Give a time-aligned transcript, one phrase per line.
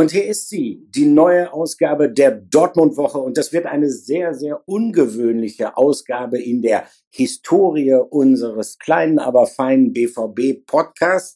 [0.00, 3.18] Und hier ist sie, die neue Ausgabe der Dortmund-Woche.
[3.18, 9.92] Und das wird eine sehr, sehr ungewöhnliche Ausgabe in der Historie unseres kleinen, aber feinen
[9.92, 11.34] BVB-Podcasts.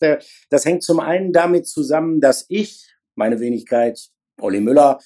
[0.48, 4.00] Das hängt zum einen damit zusammen, dass ich, meine Wenigkeit,
[4.40, 4.98] Olli Müller,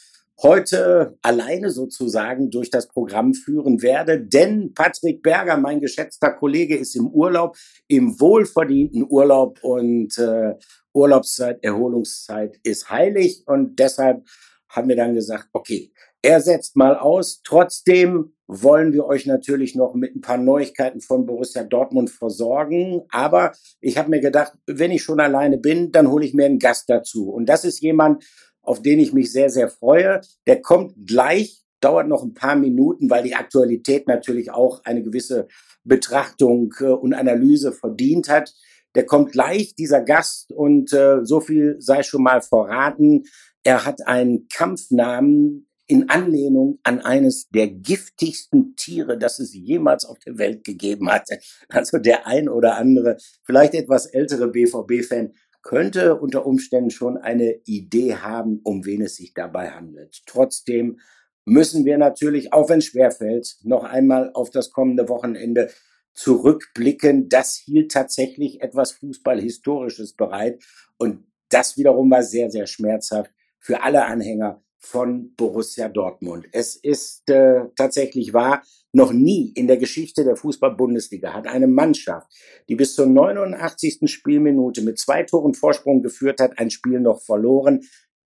[0.43, 6.95] heute alleine sozusagen durch das Programm führen werde, denn Patrick Berger, mein geschätzter Kollege, ist
[6.95, 7.57] im Urlaub,
[7.89, 10.55] im wohlverdienten Urlaub und äh,
[10.93, 14.25] Urlaubszeit, Erholungszeit ist heilig und deshalb
[14.69, 17.43] haben wir dann gesagt, okay, er setzt mal aus.
[17.45, 23.03] Trotzdem wollen wir euch natürlich noch mit ein paar Neuigkeiten von Borussia Dortmund versorgen.
[23.11, 26.59] Aber ich habe mir gedacht, wenn ich schon alleine bin, dann hole ich mir einen
[26.59, 27.31] Gast dazu.
[27.31, 28.25] Und das ist jemand,
[28.69, 30.21] auf den ich mich sehr, sehr freue.
[30.47, 35.49] Der kommt gleich, dauert noch ein paar Minuten, weil die Aktualität natürlich auch eine gewisse
[35.85, 38.53] Betrachtung äh, und Analyse verdient hat.
[38.95, 43.25] Der kommt gleich, dieser Gast, und äh, so viel sei schon mal verraten.
[43.63, 50.19] Er hat einen Kampfnamen in Anlehnung an eines der giftigsten Tiere, das es jemals auf
[50.19, 51.27] der Welt gegeben hat.
[51.71, 55.33] Also der ein oder andere, vielleicht etwas ältere BVB-Fan
[55.69, 60.23] könnte unter Umständen schon eine Idee haben, um wen es sich dabei handelt.
[60.25, 60.99] Trotzdem
[61.45, 65.71] müssen wir natürlich, auch wenn es schwerfällt, noch einmal auf das kommende Wochenende
[66.15, 67.29] zurückblicken.
[67.29, 70.65] Das hielt tatsächlich etwas Fußballhistorisches bereit
[70.97, 76.47] und das wiederum war sehr, sehr schmerzhaft für alle Anhänger von Borussia Dortmund.
[76.53, 82.33] Es ist äh, tatsächlich wahr, noch nie in der Geschichte der Fußball-Bundesliga hat eine Mannschaft,
[82.69, 84.11] die bis zur 89.
[84.11, 87.81] Spielminute mit zwei Toren Vorsprung geführt hat, ein Spiel noch verloren.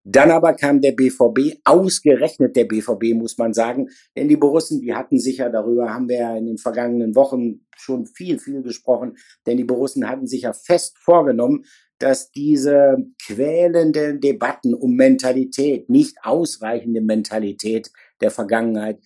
[0.05, 4.95] Dann aber kam der BVB, ausgerechnet der BVB, muss man sagen, denn die Borussen, die
[4.95, 9.17] hatten sicher, darüber haben wir ja in den vergangenen Wochen schon viel, viel gesprochen,
[9.47, 11.65] denn die Borussen hatten sich ja fest vorgenommen,
[11.99, 18.99] dass diese quälenden Debatten um Mentalität, nicht ausreichende Mentalität der Vergangenheit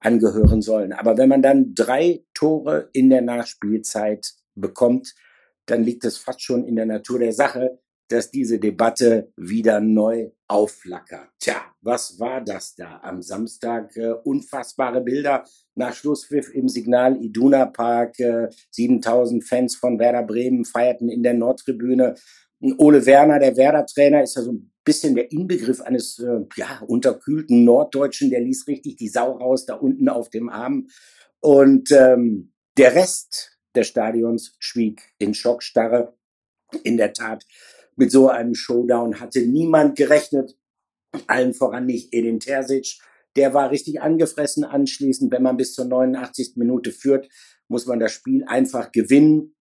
[0.00, 0.92] angehören sollen.
[0.92, 5.14] Aber wenn man dann drei Tore in der Nachspielzeit bekommt,
[5.66, 10.30] dann liegt es fast schon in der Natur der Sache, dass diese Debatte wieder neu
[10.48, 11.28] aufflackert.
[11.38, 13.94] Tja, was war das da am Samstag?
[13.96, 15.44] Äh, unfassbare Bilder
[15.74, 18.18] nach Schlusspfiff im Signal Iduna Park.
[18.18, 22.14] Äh, 7000 Fans von Werder Bremen feierten in der Nordtribüne.
[22.60, 27.64] Ole Werner, der Werder-Trainer, ist ja so ein bisschen der Inbegriff eines äh, ja, unterkühlten
[27.64, 28.30] Norddeutschen.
[28.30, 30.88] Der ließ richtig die Sau raus da unten auf dem Arm.
[31.40, 36.16] Und ähm, der Rest des Stadions schwieg in Schockstarre.
[36.82, 37.46] In der Tat
[37.96, 40.56] mit so einem Showdown hatte niemand gerechnet.
[41.26, 42.98] Allen voran nicht Edin Terzic.
[43.36, 45.32] Der war richtig angefressen anschließend.
[45.32, 46.52] Wenn man bis zur 89.
[46.56, 47.28] Minute führt,
[47.68, 49.54] muss man das Spiel einfach gewinnen.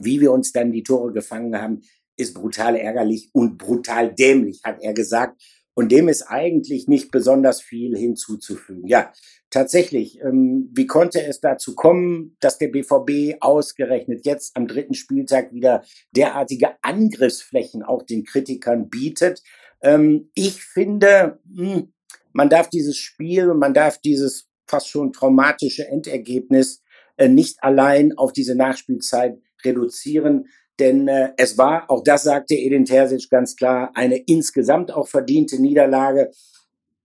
[0.00, 1.82] Wie wir uns dann die Tore gefangen haben,
[2.16, 5.40] ist brutal ärgerlich und brutal dämlich, hat er gesagt.
[5.74, 8.86] Und dem ist eigentlich nicht besonders viel hinzuzufügen.
[8.86, 9.12] Ja,
[9.50, 15.52] tatsächlich, ähm, wie konnte es dazu kommen, dass der BVB ausgerechnet jetzt am dritten Spieltag
[15.52, 15.82] wieder
[16.12, 19.42] derartige Angriffsflächen auch den Kritikern bietet?
[19.82, 21.92] Ähm, ich finde, mh, hm,
[22.32, 26.82] man darf dieses Spiel, man darf dieses fast schon traumatische Endergebnis
[27.16, 30.46] äh, nicht allein auf diese Nachspielzeit reduzieren.
[30.78, 35.60] Denn äh, es war, auch das sagte Edin Terzic ganz klar, eine insgesamt auch verdiente
[35.60, 36.30] Niederlage.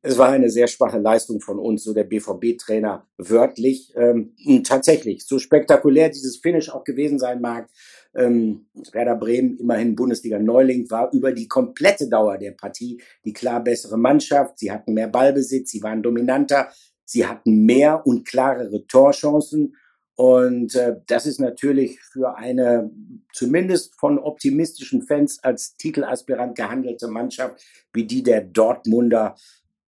[0.02, 3.94] Es war eine sehr schwache Leistung von uns, so der BVB-Trainer wörtlich.
[3.96, 7.70] Ähm, tatsächlich, so spektakulär dieses Finish auch gewesen sein mag,
[8.16, 13.98] ähm, Werder Bremen, immerhin Bundesliga-Neuling, war über die komplette Dauer der Partie die klar bessere
[13.98, 14.60] Mannschaft.
[14.60, 16.70] Sie hatten mehr Ballbesitz, sie waren dominanter,
[17.06, 19.76] sie hatten mehr und klarere Torchancen.
[20.20, 22.92] Und äh, das ist natürlich für eine
[23.32, 27.64] zumindest von optimistischen Fans als Titelaspirant gehandelte Mannschaft
[27.94, 29.38] wie die der Dortmunder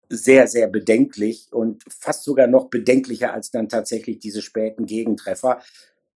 [0.09, 5.63] sehr, sehr bedenklich und fast sogar noch bedenklicher als dann tatsächlich diese späten Gegentreffer.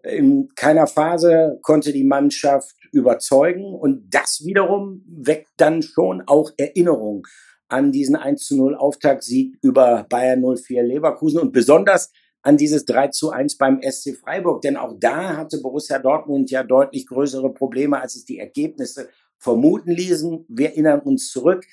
[0.03, 7.25] In keiner Phase konnte die Mannschaft überzeugen und das wiederum weckt dann schon auch Erinnerung
[7.67, 12.11] an diesen 1 zu 0 Auftaktsieg über Bayern 04 Leverkusen und besonders
[12.43, 14.61] an dieses 3 zu 1 beim SC Freiburg.
[14.61, 19.09] Denn auch da hatte Borussia Dortmund ja deutlich größere Probleme, als es die Ergebnisse
[19.39, 20.45] vermuten ließen.
[20.49, 21.65] Wir erinnern uns zurück.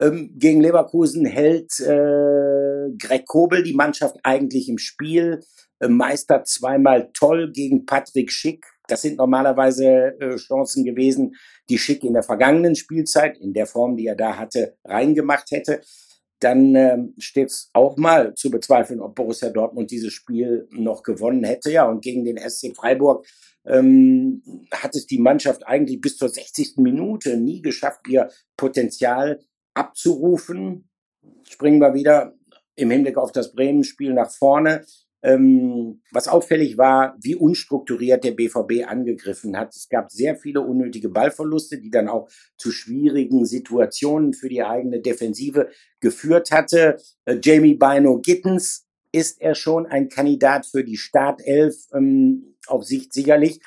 [0.00, 5.40] Ähm, gegen Leverkusen hält äh, Greg Kobel die Mannschaft eigentlich im Spiel,
[5.80, 8.64] äh, meistert zweimal toll gegen Patrick Schick.
[8.86, 11.34] Das sind normalerweise äh, Chancen gewesen,
[11.68, 15.80] die Schick in der vergangenen Spielzeit, in der Form, die er da hatte, reingemacht hätte
[16.40, 21.44] dann ähm, steht es auch mal zu bezweifeln, ob Borussia Dortmund dieses Spiel noch gewonnen
[21.44, 21.70] hätte.
[21.70, 23.26] Ja, und gegen den SC Freiburg
[23.66, 24.42] ähm,
[24.72, 26.76] hat es die Mannschaft eigentlich bis zur 60.
[26.76, 29.40] Minute nie geschafft, ihr Potenzial
[29.74, 30.88] abzurufen.
[31.48, 32.34] Springen wir wieder
[32.76, 34.84] im Hinblick auf das Bremen-Spiel nach vorne.
[35.20, 39.74] Ähm, was auffällig war, wie unstrukturiert der BVB angegriffen hat.
[39.74, 45.00] Es gab sehr viele unnötige Ballverluste, die dann auch zu schwierigen Situationen für die eigene
[45.00, 46.98] Defensive geführt hatte.
[47.24, 53.12] Äh, Jamie Bino Gittens ist er schon ein Kandidat für die Startelf ähm, auf Sicht
[53.12, 53.60] sicherlich.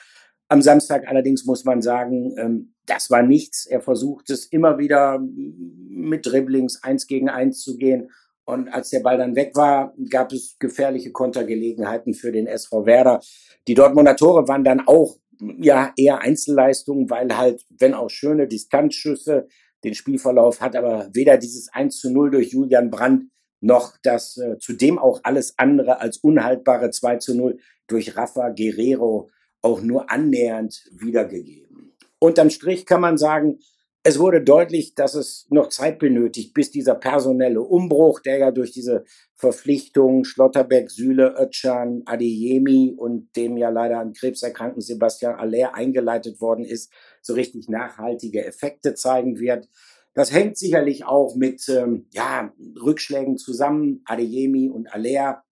[0.47, 3.65] Am Samstag allerdings muss man sagen, ähm, das war nichts.
[3.65, 8.09] Er versucht es immer wieder mit Dribblings eins gegen eins zu gehen
[8.46, 13.22] und als der Ball dann weg war, gab es gefährliche Kontergelegenheiten für den SV Werder.
[13.68, 19.48] Die Dortmunder Tore waren dann auch ja eher Einzelleistungen, weil halt, wenn auch schöne Distanzschüsse,
[19.84, 24.58] den Spielverlauf hat aber weder dieses 1 zu 0 durch Julian Brandt noch das äh,
[24.60, 29.30] zudem auch alles andere als unhaltbare 2 zu 0 durch Rafa Guerrero
[29.62, 31.94] auch nur annähernd wiedergegeben.
[32.20, 33.60] Unterm Strich kann man sagen,
[34.03, 38.71] es wurde deutlich, dass es noch Zeit benötigt, bis dieser personelle Umbruch, der ja durch
[38.71, 39.03] diese
[39.36, 46.42] Verpflichtung Schlotterbeck, Süle, Ötschan, Adeyemi und dem ja leider an Krebs erkrankten Sebastian Aller eingeleitet
[46.42, 49.69] worden ist, so richtig nachhaltige Effekte zeigen wird.
[50.13, 52.51] Das hängt sicherlich auch mit ähm, ja,
[52.83, 54.01] Rückschlägen zusammen.
[54.06, 55.44] Adeyemi und Aller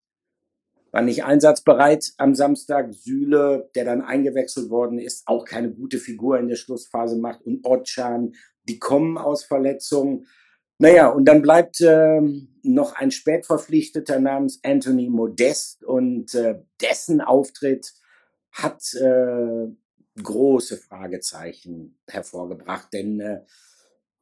[0.92, 2.92] war nicht einsatzbereit am Samstag.
[2.92, 7.42] Süle, der dann eingewechselt worden ist, auch keine gute Figur in der Schlussphase macht.
[7.42, 8.32] Und Otschan,
[8.68, 10.26] die kommen aus Verletzungen.
[10.78, 12.20] Naja, und dann bleibt äh,
[12.62, 17.92] noch ein Spätverpflichteter namens Anthony Modest und äh, dessen Auftritt
[18.50, 19.68] hat äh,
[20.22, 23.40] große Fragezeichen hervorgebracht, denn äh,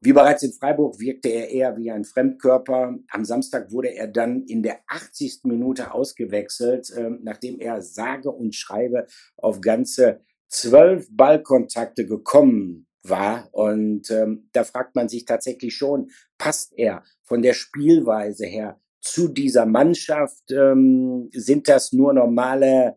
[0.00, 2.96] wie bereits in Freiburg wirkte er eher wie ein Fremdkörper.
[3.10, 5.40] Am Samstag wurde er dann in der 80.
[5.44, 9.06] Minute ausgewechselt, äh, nachdem er sage und schreibe
[9.36, 13.48] auf ganze zwölf Ballkontakte gekommen war.
[13.52, 19.28] Und ähm, da fragt man sich tatsächlich schon, passt er von der Spielweise her zu
[19.28, 20.52] dieser Mannschaft?
[20.52, 22.94] Ähm, sind das nur normale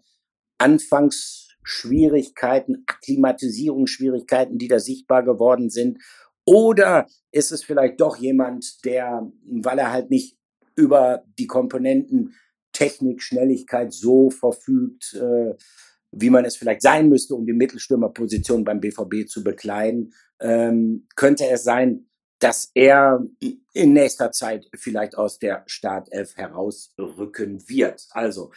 [0.60, 5.98] Anfangsschwierigkeiten, Akklimatisierungsschwierigkeiten, die da sichtbar geworden sind?
[6.46, 10.38] Oder ist es vielleicht doch jemand, der, weil er halt nicht
[10.76, 12.36] über die Komponenten
[12.74, 15.56] Technik, Schnelligkeit so verfügt, äh,
[16.12, 21.48] wie man es vielleicht sein müsste, um die Mittelstürmerposition beim BVB zu bekleiden, ähm, könnte
[21.48, 22.08] es sein,
[22.40, 23.24] dass er
[23.74, 28.08] in nächster Zeit vielleicht aus der Startelf herausrücken wird.
[28.12, 28.52] Also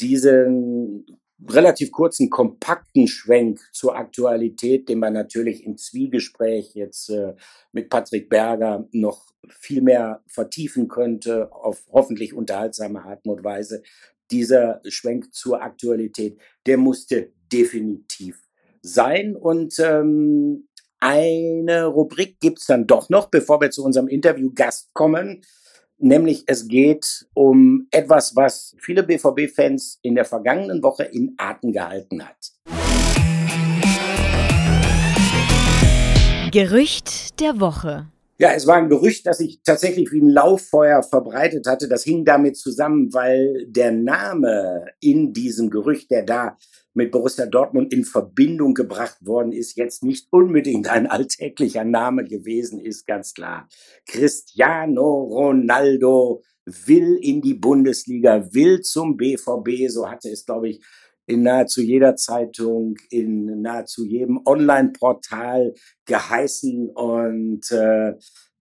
[0.00, 1.06] diesen
[1.48, 7.34] relativ kurzen, kompakten Schwenk zur Aktualität, den man natürlich im Zwiegespräch jetzt äh,
[7.72, 13.82] mit Patrick Berger noch viel mehr vertiefen könnte, auf hoffentlich unterhaltsame Art und Weise.
[14.30, 18.40] Dieser Schwenk zur Aktualität, der musste definitiv
[18.80, 19.36] sein.
[19.36, 20.68] Und ähm,
[21.00, 25.42] eine Rubrik gibt's dann doch noch, bevor wir zu unserem Interviewgast kommen
[26.02, 32.22] nämlich es geht um etwas, was viele BVB-Fans in der vergangenen Woche in Atem gehalten
[32.22, 32.52] hat.
[36.50, 38.08] Gerücht der Woche.
[38.38, 41.88] Ja, es war ein Gerücht, das sich tatsächlich wie ein Lauffeuer verbreitet hatte.
[41.88, 46.56] Das hing damit zusammen, weil der Name in diesem Gerücht, der da
[46.94, 52.80] mit Borussia Dortmund in Verbindung gebracht worden ist, jetzt nicht unbedingt ein alltäglicher Name gewesen
[52.80, 53.68] ist, ganz klar.
[54.06, 60.84] Cristiano Ronaldo will in die Bundesliga, will zum BVB, so hatte es, glaube ich,
[61.26, 68.14] in nahezu jeder Zeitung, in nahezu jedem Online-Portal geheißen und äh,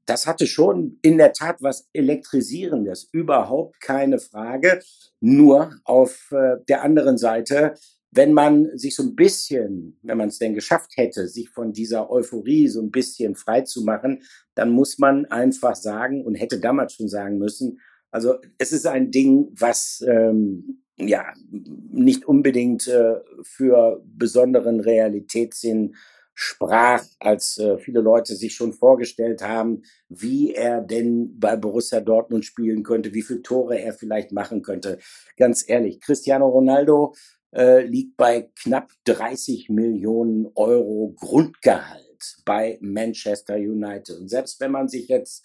[0.06, 4.82] das hatte schon in der Tat was Elektrisierendes, überhaupt keine Frage.
[5.20, 7.76] Nur auf äh, der anderen Seite
[8.12, 12.12] wenn man sich so ein bisschen, wenn man es denn geschafft hätte, sich von dieser
[12.12, 16.94] Euphorie so ein bisschen frei zu machen, dann muss man einfach sagen und hätte damals
[16.94, 17.80] schon sagen müssen,
[18.12, 25.96] also es ist ein Ding, was ähm, ja nicht unbedingt äh, für besonderen Realitätssinn
[26.34, 32.46] sprach, als äh, viele Leute sich schon vorgestellt haben, wie er denn bei Borussia Dortmund
[32.46, 34.98] spielen könnte, wie viele Tore er vielleicht machen könnte.
[35.38, 37.14] Ganz ehrlich, Cristiano Ronaldo
[37.54, 44.18] äh, liegt bei knapp 30 Millionen Euro Grundgehalt bei Manchester United.
[44.20, 45.44] Und selbst wenn man sich jetzt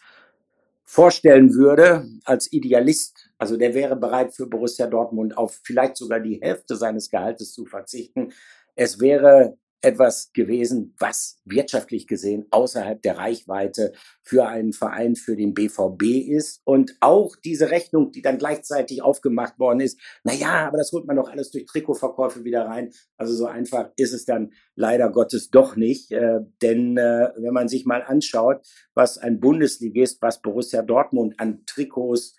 [0.84, 6.40] vorstellen würde, als Idealist, also der wäre bereit für Borussia Dortmund auf vielleicht sogar die
[6.40, 8.32] Hälfte seines Gehaltes zu verzichten,
[8.76, 9.56] es wäre
[9.86, 16.60] etwas gewesen, was wirtschaftlich gesehen außerhalb der Reichweite für einen Verein, für den BVB ist.
[16.64, 21.06] Und auch diese Rechnung, die dann gleichzeitig aufgemacht worden ist, na ja, aber das holt
[21.06, 22.90] man doch alles durch Trikotverkäufe wieder rein.
[23.16, 26.10] Also so einfach ist es dann leider Gottes doch nicht.
[26.10, 31.62] Äh, denn äh, wenn man sich mal anschaut, was ein Bundesligist, was Borussia Dortmund an
[31.64, 32.34] Trikots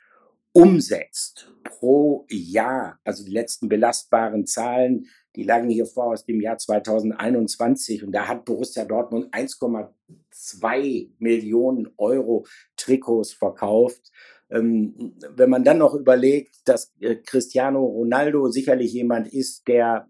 [0.52, 5.06] umsetzt pro Jahr, also die letzten belastbaren Zahlen,
[5.38, 11.90] die lagen hier vor aus dem Jahr 2021 und da hat Borussia Dortmund 1,2 Millionen
[11.98, 14.12] Euro Trikots verkauft.
[14.50, 20.08] Ähm, wenn man dann noch überlegt, dass äh, Cristiano Ronaldo sicherlich jemand ist, der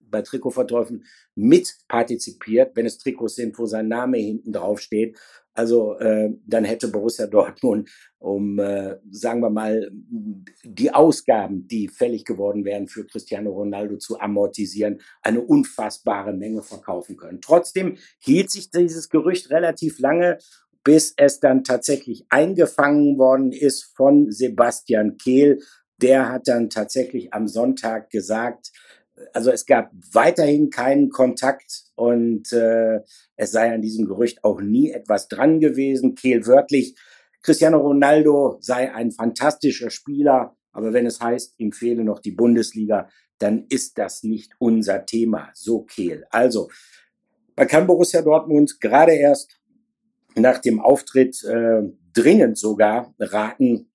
[0.00, 1.04] bei Trikotverkäufen
[1.36, 5.16] mitpartizipiert, wenn es Trikots sind, wo sein Name hinten drauf steht.
[5.54, 12.24] Also äh, dann hätte Borussia Dortmund, um, äh, sagen wir mal, die Ausgaben, die fällig
[12.24, 17.40] geworden wären für Cristiano Ronaldo zu amortisieren, eine unfassbare Menge verkaufen können.
[17.40, 20.38] Trotzdem hielt sich dieses Gerücht relativ lange,
[20.84, 25.58] bis es dann tatsächlich eingefangen worden ist von Sebastian Kehl.
[25.98, 28.70] Der hat dann tatsächlich am Sonntag gesagt,
[29.32, 33.00] also es gab weiterhin keinen Kontakt und äh,
[33.36, 36.14] es sei an diesem Gerücht auch nie etwas dran gewesen.
[36.14, 36.96] Kehl wörtlich,
[37.42, 43.08] Cristiano Ronaldo sei ein fantastischer Spieler, aber wenn es heißt, ihm fehle noch die Bundesliga,
[43.38, 45.50] dann ist das nicht unser Thema.
[45.54, 46.26] So Kehl.
[46.30, 46.68] Also,
[47.56, 49.58] man kann Borussia Dortmund gerade erst
[50.34, 53.90] nach dem Auftritt äh, dringend sogar raten,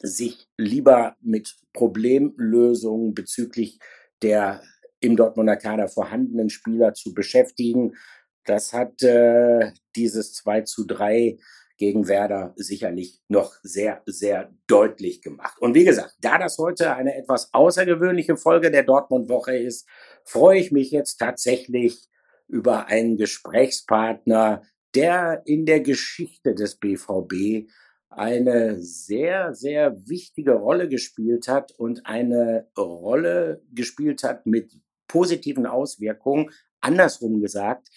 [0.00, 3.78] sich lieber mit Problemlösungen bezüglich
[4.22, 4.62] der
[5.00, 7.94] im Dortmunder Kader vorhandenen Spieler zu beschäftigen.
[8.44, 11.38] Das hat äh, dieses 2 zu 3
[11.76, 15.58] gegen Werder sicherlich noch sehr, sehr deutlich gemacht.
[15.60, 19.88] Und wie gesagt, da das heute eine etwas außergewöhnliche Folge der Dortmund-Woche ist,
[20.24, 22.08] freue ich mich jetzt tatsächlich
[22.48, 24.62] über einen Gesprächspartner,
[24.94, 27.68] der in der Geschichte des BVB
[28.10, 34.72] eine sehr, sehr wichtige Rolle gespielt hat und eine Rolle gespielt hat mit
[35.06, 36.50] positiven Auswirkungen.
[36.80, 37.88] Andersrum gesagt,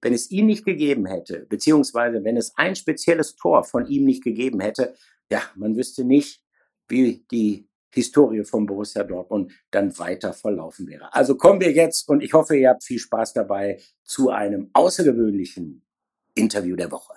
[0.00, 4.22] wenn es ihn nicht gegeben hätte, beziehungsweise wenn es ein spezielles Tor von ihm nicht
[4.22, 4.94] gegeben hätte,
[5.30, 6.42] ja, man wüsste nicht,
[6.88, 11.12] wie die Historie von Borussia Dortmund dann weiter verlaufen wäre.
[11.14, 15.82] Also kommen wir jetzt und ich hoffe, ihr habt viel Spaß dabei zu einem außergewöhnlichen
[16.34, 17.14] Interview der Woche.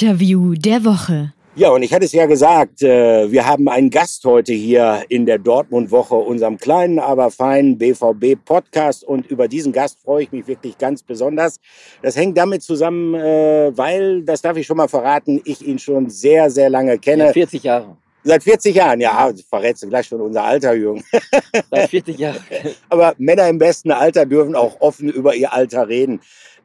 [0.00, 1.32] Interview der Woche.
[1.56, 5.26] Ja, und ich hatte es ja gesagt, äh, wir haben einen Gast heute hier in
[5.26, 9.02] der Dortmund-Woche, unserem kleinen, aber feinen BVB-Podcast.
[9.02, 11.58] Und über diesen Gast freue ich mich wirklich ganz besonders.
[12.00, 16.08] Das hängt damit zusammen, äh, weil, das darf ich schon mal verraten, ich ihn schon
[16.10, 17.24] sehr, sehr lange kenne.
[17.24, 17.96] Seit 40 Jahre.
[18.24, 21.04] Seit 40 Jahren, ja, verrätst du gleich schon unser Alter, Jürgen.
[21.70, 22.44] Seit 40 Jahren.
[22.88, 26.20] aber Männer im besten Alter dürfen auch offen über ihr Alter reden.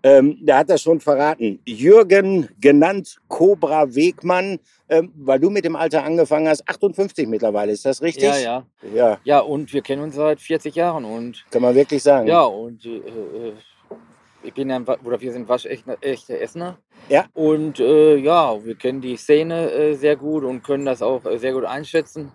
[0.05, 1.59] Ähm, der hat das schon verraten.
[1.65, 7.85] Jürgen, genannt Cobra Wegmann, ähm, weil du mit dem Alter angefangen hast, 58 mittlerweile, ist
[7.85, 8.23] das richtig?
[8.23, 8.65] Ja, ja.
[8.93, 11.05] Ja, ja und wir kennen uns seit 40 Jahren.
[11.05, 12.27] Und, Kann man wirklich sagen.
[12.27, 13.53] Ja, und äh, äh
[14.43, 16.77] ich bin ein, oder wir sind waschechte echte Essener.
[17.09, 17.25] Ja.
[17.33, 21.37] Und äh, ja, wir kennen die Szene äh, sehr gut und können das auch äh,
[21.37, 22.31] sehr gut einschätzen.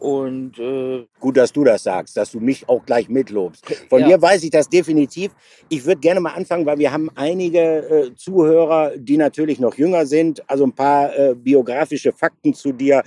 [0.00, 3.66] Und äh, gut, dass du das sagst, dass du mich auch gleich mitlobst.
[3.90, 4.08] Von ja.
[4.08, 5.32] dir weiß ich das definitiv.
[5.68, 10.06] Ich würde gerne mal anfangen, weil wir haben einige äh, Zuhörer, die natürlich noch jünger
[10.06, 10.42] sind.
[10.48, 13.02] Also ein paar äh, biografische Fakten zu dir.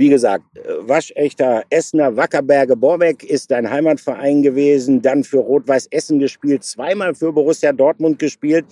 [0.00, 6.18] Wie gesagt, äh, waschechter Essener Wackerberge Borbeck ist dein Heimatverein gewesen, dann für Rot-Weiß Essen
[6.18, 8.64] gespielt, zweimal für Borussia Dortmund gespielt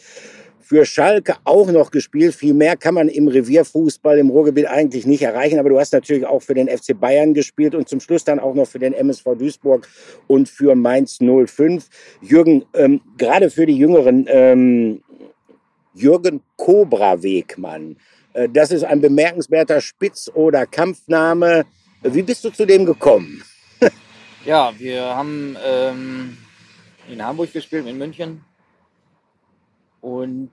[0.59, 2.35] für Schalke auch noch gespielt.
[2.35, 5.59] Viel mehr kann man im Revierfußball im Ruhrgebiet eigentlich nicht erreichen.
[5.59, 8.55] Aber du hast natürlich auch für den FC Bayern gespielt und zum Schluss dann auch
[8.55, 9.87] noch für den MSV Duisburg
[10.29, 11.89] und für Mainz 05.
[12.23, 15.03] Jürgen, ähm, gerade für die Jüngeren, ähm,
[15.95, 17.97] Jürgen Cobra Wegmann.
[18.39, 21.67] Äh, das ist ein bemerkenswerter Spitz- oder Kampfname.
[22.03, 23.43] Wie bist du zu dem gekommen?
[24.45, 26.39] ja, wir haben ähm,
[27.09, 28.45] in Hamburg gespielt, in München.
[30.01, 30.53] Und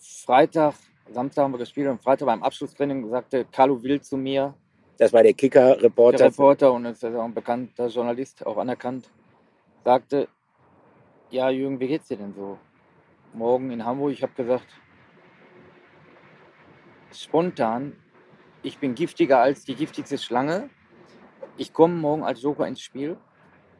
[0.00, 0.74] Freitag,
[1.12, 4.54] Samstag haben wir gespielt und Freitag beim Abschlusstraining sagte Carlo Wild zu mir.
[4.96, 6.18] Das war der Kicker-Reporter.
[6.18, 9.10] Der Reporter und ist auch ein bekannter Journalist, auch anerkannt.
[9.84, 10.28] Sagte,
[11.30, 12.58] ja Jürgen, wie geht's dir denn so?
[13.34, 14.66] Morgen in Hamburg, ich habe gesagt,
[17.12, 17.92] spontan,
[18.62, 20.70] ich bin giftiger als die giftigste Schlange.
[21.56, 23.16] Ich komme morgen als Joker ins Spiel,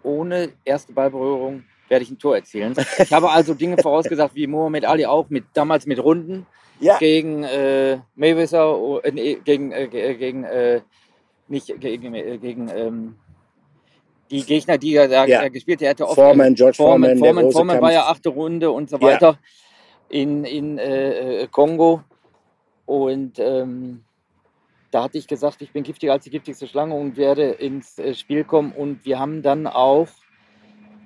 [0.03, 2.75] ohne erste Ballberührung werde ich ein Tor erzielen.
[2.99, 6.47] Ich habe also Dinge vorausgesagt, wie Mohamed Ali auch, mit, damals mit Runden
[6.81, 6.99] ja.
[6.99, 10.81] gegen äh, Mayweather, äh, gegen, äh, gegen äh,
[11.49, 13.15] nicht gegen, äh, gegen ähm,
[14.31, 15.49] die Gegner, die er da Ja.
[15.49, 15.85] gespielt hat.
[15.85, 19.03] Er hatte oft Foreman, George Foreman, Foreman, war ja achte Runde und so Ja.
[19.03, 19.39] weiter
[20.09, 22.03] in, in äh, äh, Kongo.
[22.89, 24.03] Und ähm,
[24.91, 28.15] da hatte ich gesagt, ich bin giftiger als die giftigste Schlange und werde ins äh,
[28.15, 28.73] Spiel kommen.
[28.73, 30.09] Und wir haben dann auch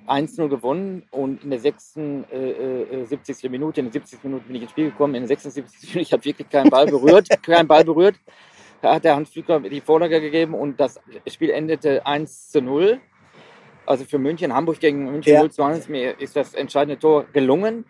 [0.07, 2.31] 1-0 gewonnen und in der 76.
[2.31, 3.51] Äh, äh, 70.
[3.51, 4.23] Minute, in der 70.
[4.23, 5.89] Minute bin ich ins Spiel gekommen, in der 76.
[5.89, 8.15] Minute, ich habe wirklich keinen Ball berührt, keinen Ball berührt.
[8.81, 13.01] Da hat der Hans Flücker die Vorlage gegeben und das Spiel endete 1 zu 0.
[13.85, 15.41] Also für München, Hamburg gegen München Ja.
[15.41, 17.83] 0 zu 1, mir ist das entscheidende Tor gelungen.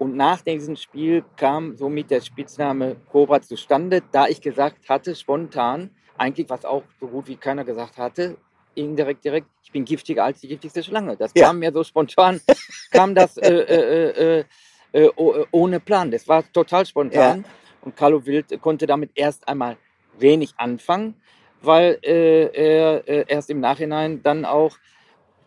[0.00, 5.90] Und nach diesem Spiel kam somit der Spitzname Cobra zustande, da ich gesagt hatte, spontan,
[6.16, 8.38] eigentlich was auch so gut wie keiner gesagt hatte,
[8.74, 11.18] indirekt, direkt, ich bin giftiger als die giftigste Schlange.
[11.18, 11.48] Das Ja.
[11.48, 12.40] kam mir so spontan,
[12.90, 14.44] kam das äh, äh, äh,
[14.92, 16.10] äh, oh- äh, ohne Plan.
[16.10, 17.44] Das war total spontan.
[17.82, 19.76] Und Carlo Wild konnte damit erst einmal
[20.18, 21.14] wenig anfangen,
[21.60, 24.78] weil äh, er äh, erst im Nachhinein dann auch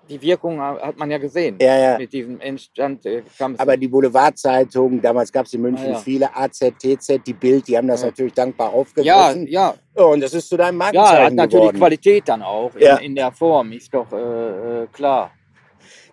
[0.10, 1.58] die Wirkung ha- hat man ja gesehen.
[1.62, 1.98] Ja, ja.
[1.98, 3.22] Mit diesem Endstand äh.
[3.58, 5.98] Aber die Boulevardzeitung, damals gab es in München Ah, ja.
[6.00, 8.08] viele, AZ, TZ, die Bild, die haben das Ja.
[8.08, 9.48] natürlich dankbar ja, aufgegriffen.
[9.48, 11.78] ja, Ja, und das ist zu deinem ja, Markenzeichen hat natürlich geworden.
[11.78, 12.98] Qualität dann auch in, Ja.
[12.98, 15.32] in der Form, ist doch äh, äh, klar.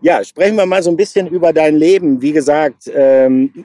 [0.02, 2.20] Ja, sprechen wir mal so ein bisschen über dein Leben.
[2.22, 3.64] Wie gesagt, ähm,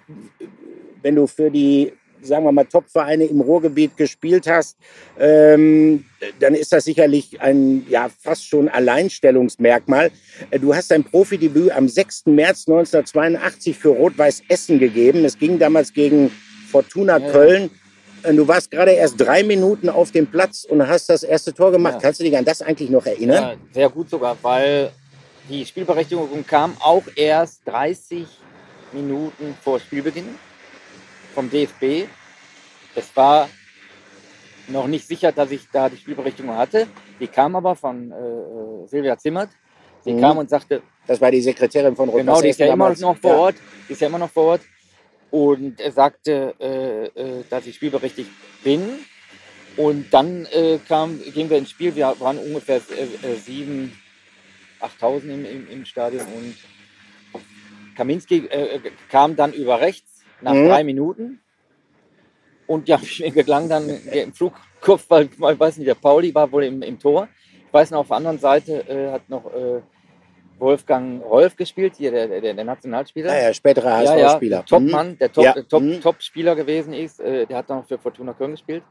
[1.01, 1.93] wenn du für die,
[2.27, 4.77] sagen wir mal, Top-Vereine im Ruhrgebiet gespielt hast,
[5.19, 6.05] ähm,
[6.39, 10.11] dann ist das sicherlich ein ja, fast schon Alleinstellungsmerkmal.
[10.51, 12.27] Äh, Du hast dein Profidebüt am 6.
[12.27, 15.25] März 1982 für Rot-Weiß Essen gegeben.
[15.25, 16.31] Es ging damals gegen
[16.71, 17.31] Fortuna Ja.
[17.31, 17.69] Köln.
[18.23, 21.71] Äh, Du warst gerade erst drei Minuten auf dem Platz und hast das erste Tor
[21.71, 21.95] gemacht.
[21.95, 21.99] Ja.
[22.01, 23.43] Kannst du dich an das eigentlich noch erinnern?
[23.43, 24.89] Ja, sehr gut sogar, weil
[25.49, 28.25] die Spielberechtigung kam auch erst 30
[28.93, 30.25] Minuten vor Spielbeginn
[31.35, 32.07] vom DFB.
[32.95, 33.49] Es war
[34.67, 36.87] noch nicht sicher, dass ich da die Spielberechtigung hatte.
[37.19, 39.49] Die kam aber von äh, äh, Silvia Zimmert.
[40.03, 40.21] Sie Mhm.
[40.21, 43.17] kam und sagte, Das war die Sekretärin von Rot-Weiß Genau, die ist ja immer noch
[43.17, 43.37] vor Ja.
[43.37, 43.55] Ort.
[43.87, 44.61] Die ist ja immer noch vor Ort.
[45.29, 47.05] Und er sagte, äh,
[47.39, 48.29] äh, dass ich spielberechtigt
[48.63, 48.81] bin.
[49.77, 51.95] Und dann äh, kam, gingen wir ins Spiel.
[51.95, 53.89] Wir waren ungefähr äh, äh, 7.000,
[55.01, 56.21] 8.000 im, im, im Stadion.
[56.25, 56.55] Und
[57.95, 60.67] Kaminski äh, äh, kam dann über rechts nach Mhm.
[60.67, 61.39] drei Minuten.
[62.67, 66.63] Und ja, mir gelang dann im Flugkopf, weil, ich weiß nicht, der Pauli war wohl
[66.63, 67.27] im, im Tor.
[67.67, 69.81] Ich weiß noch, auf der anderen Seite äh, hat noch äh,
[70.57, 73.33] Wolfgang Rolf gespielt, hier der, der, der Nationalspieler.
[73.35, 74.57] Ja, ja, späterer Ja, ja, HSV-Spieler.
[74.57, 76.01] der Topmann, der Top, Ja, Top, mhm.
[76.01, 77.19] Top-Spieler gewesen ist.
[77.19, 78.83] Äh, der hat dann noch für Fortuna Köln gespielt.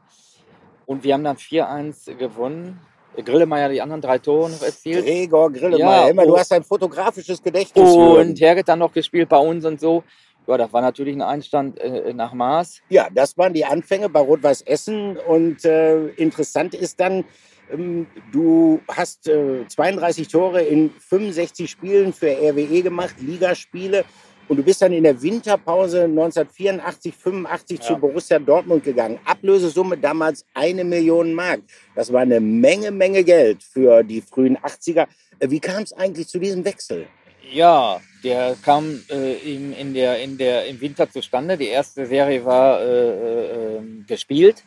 [0.85, 2.79] Und wir haben dann 4-1 gewonnen.
[3.17, 5.05] Grillemeier die anderen drei Tore noch erzielt.
[5.05, 6.03] Gregor Grillemeier.
[6.03, 7.89] Ja, Immer, du hast ein fotografisches Gedächtnis.
[7.95, 8.39] Und.
[8.39, 10.03] Herget dann noch gespielt bei uns und so.
[10.47, 12.81] Ja, das war natürlich ein Einstand äh, nach Maß.
[12.89, 15.17] Ja, das waren die Anfänge bei Rot-Weiß Essen.
[15.17, 17.23] Und äh, interessant ist dann,
[17.71, 24.05] ähm, du hast äh, 32 Tore in 65 Spielen für RWE gemacht, Ligaspiele.
[24.47, 27.99] Und du bist dann in der Winterpause 1984, 85 zu Ja.
[27.99, 29.17] Borussia Dortmund gegangen.
[29.25, 31.61] Ablösesumme damals eine Million Mark.
[31.95, 35.07] Das war eine Menge, Menge Geld für die frühen 80er.
[35.39, 37.07] Äh, Wie kam es eigentlich zu diesem Wechsel?
[37.51, 41.57] Ja, der kam äh, im, in der, in der, im Winter zustande.
[41.57, 44.63] Die erste Serie war äh, äh, ähm, gespielt.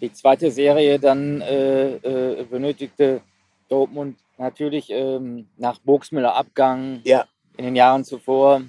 [0.00, 3.20] Die zweite Serie dann äh, äh, benötigte
[3.68, 7.26] Dortmund natürlich ähm, nach Burgsmüller Abgang Ja.
[7.56, 8.62] in den Jahren zuvor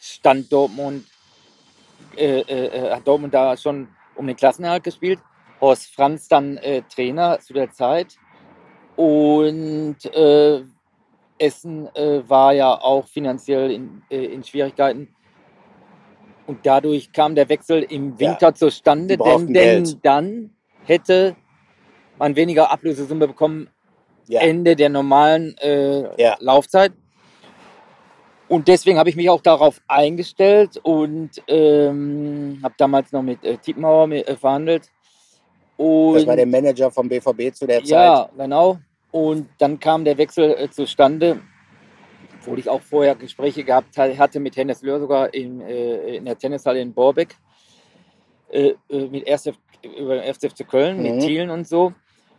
[0.00, 1.06] stand Dortmund,
[2.16, 5.18] äh, äh, äh, hat Dortmund da schon um den Klassenerhalt gespielt.
[5.60, 8.16] Horst Franz dann äh, Trainer zu der Zeit.
[8.96, 10.62] Und äh,
[11.38, 15.08] Essen äh, war ja auch finanziell in, äh, in Schwierigkeiten.
[16.46, 20.50] Und dadurch kam der Wechsel im Ja, Winter zustande, die brauchten denn, denn dann
[20.84, 21.36] hätte
[22.18, 23.68] man weniger Ablösesumme bekommen
[24.26, 24.40] Ja.
[24.40, 26.36] Ende der normalen äh, Ja.
[26.40, 26.92] Laufzeit.
[28.48, 33.58] Und deswegen habe ich mich auch darauf eingestellt und ähm, habe damals noch mit äh,
[33.58, 34.88] Tietmauer mit, äh, verhandelt.
[35.76, 37.88] Und Das war der Manager vom BVB zu der Zeit.
[37.90, 38.78] ja, genau.
[39.18, 41.40] Und dann kam der Wechsel äh, zustande,
[42.40, 46.24] obwohl ich auch vorher Gespräche gehabt ha- hatte mit Hennes Löhr sogar in, äh, in
[46.24, 47.34] der Tennishalle in Borbeck,
[48.50, 49.56] äh, äh, mit RSF,
[49.98, 51.02] über den FCF Köln, Mhm.
[51.02, 51.92] mit Thielen und so.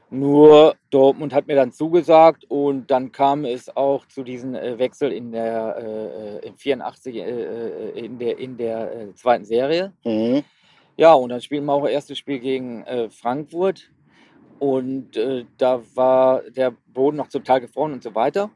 [0.09, 5.11] Nur Dortmund hat mir dann zugesagt und dann kam es auch zu diesem äh, Wechsel
[5.11, 9.91] in der äh, in 84 äh, äh, in der in der zweiten Serie.
[10.05, 10.43] Mhm.
[10.95, 13.89] Ja, und dann spielen wir auch erstes Spiel gegen Frankfurt.
[14.59, 18.49] Und äh, da war der Boden noch zum Teil gefroren und so weiter.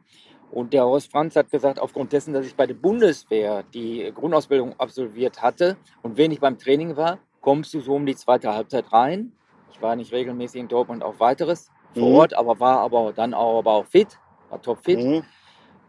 [0.51, 4.79] Und der Horst Franz hat gesagt, aufgrund dessen, dass ich bei der Bundeswehr die Grundausbildung
[4.79, 9.31] absolviert hatte und wenig beim Training war, kommst du so um die zweite Halbzeit rein.
[9.71, 11.71] Ich war nicht regelmäßig in Dortmund auf weiteres.
[11.93, 12.15] vor Mhm.
[12.15, 14.99] Ort, aber war aber dann auch, aber auch fit, war topfit.
[14.99, 15.23] Mhm.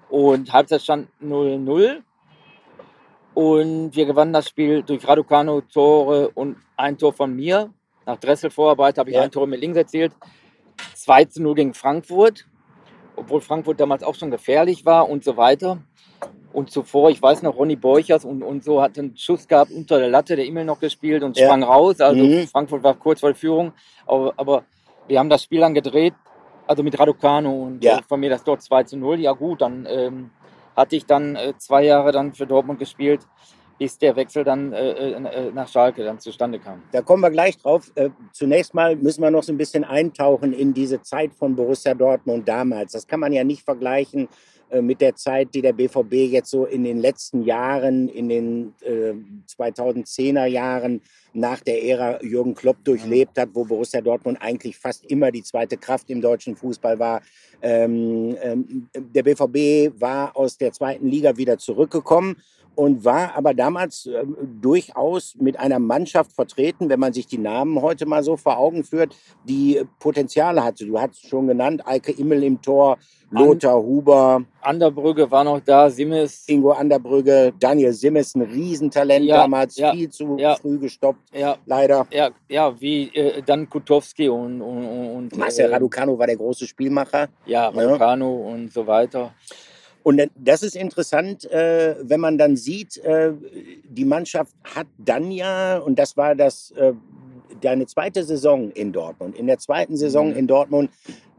[0.09, 2.03] Und Halbzeitstand 0-0.
[3.35, 7.71] Und wir gewannen das Spiel durch Raducano Tore und ein Tor von mir.
[8.07, 9.23] Nach Dressel-Vorarbeit habe ich Ja.
[9.23, 10.13] ein Tor mit links erzielt.
[10.95, 12.47] 2 zu 0 gegen Frankfurt,
[13.17, 15.79] obwohl Frankfurt damals auch schon gefährlich war und so weiter.
[16.53, 19.99] Und zuvor, ich weiß noch, Ronny Borchers und, und so hat einen Schuss gehabt unter
[19.99, 21.47] der Latte, der E-Mail noch gespielt und Ja.
[21.47, 22.01] sprang raus.
[22.01, 22.47] Also Mhm.
[22.47, 23.73] Frankfurt war kurz vor der Führung.
[24.07, 24.65] Aber, aber
[25.09, 26.15] wir haben das Spiel dann gedreht,
[26.67, 27.99] also mit Raducano und Ja.
[27.99, 29.19] äh, von mir das dort 2 zu 0.
[29.21, 30.31] Ja gut, dann ähm,
[30.77, 33.21] hatte ich dann äh, zwei Jahre dann für Dortmund gespielt,
[33.79, 36.83] bis der Wechsel dann äh, äh, nach Schalke dann zustande kam.
[36.93, 37.91] Da kommen wir gleich drauf.
[37.95, 41.95] Äh, zunächst mal müssen wir noch so ein bisschen eintauchen in diese Zeit von Borussia
[41.95, 42.93] Dortmund damals.
[42.93, 44.29] Das kann man ja nicht vergleichen
[44.71, 48.75] äh, mit der Zeit, die der BVB jetzt so in den letzten Jahren, in den
[48.83, 49.15] äh,
[49.49, 51.01] 2010er Jahren
[51.33, 55.77] nach der Ära Jürgen Klopp durchlebt hat, wo Borussia Dortmund eigentlich fast immer die zweite
[55.77, 57.23] Kraft im deutschen Fußball war.
[57.61, 62.37] Ähm, ähm, der BVB war aus der zweiten Liga wieder zurückgekommen
[62.75, 67.81] und war aber damals ähm, durchaus mit einer Mannschaft vertreten, wenn man sich die Namen
[67.81, 70.87] heute mal so vor Augen führt, die Potenziale hatte.
[70.87, 72.99] Du hast schon genannt, Eike Immel im Tor,
[73.31, 76.45] Lothar Huber, Anderbrügge war noch da, Simmes.
[76.49, 80.55] Ingo Anderbrügge, Daniel Simmes, ein Riesentalent Ja, damals, ja, viel zu ja.
[80.57, 82.07] früh gestoppt, Ja, leider.
[82.11, 86.67] ja, ja, wie äh, dann Kutowski und, und, und Marcel äh, Raducanu war der große
[86.67, 87.29] Spielmacher.
[87.47, 87.81] Ja, Ja.
[87.81, 89.33] Raducanu und so weiter.
[90.05, 93.33] Und das ist interessant, äh, wenn man dann sieht, äh,
[93.89, 96.93] die Mannschaft hat dann ja, und das war das, äh,
[97.63, 99.37] deine zweite Saison in Dortmund.
[99.37, 100.37] In der zweiten Saison mhm.
[100.37, 100.91] in Dortmund,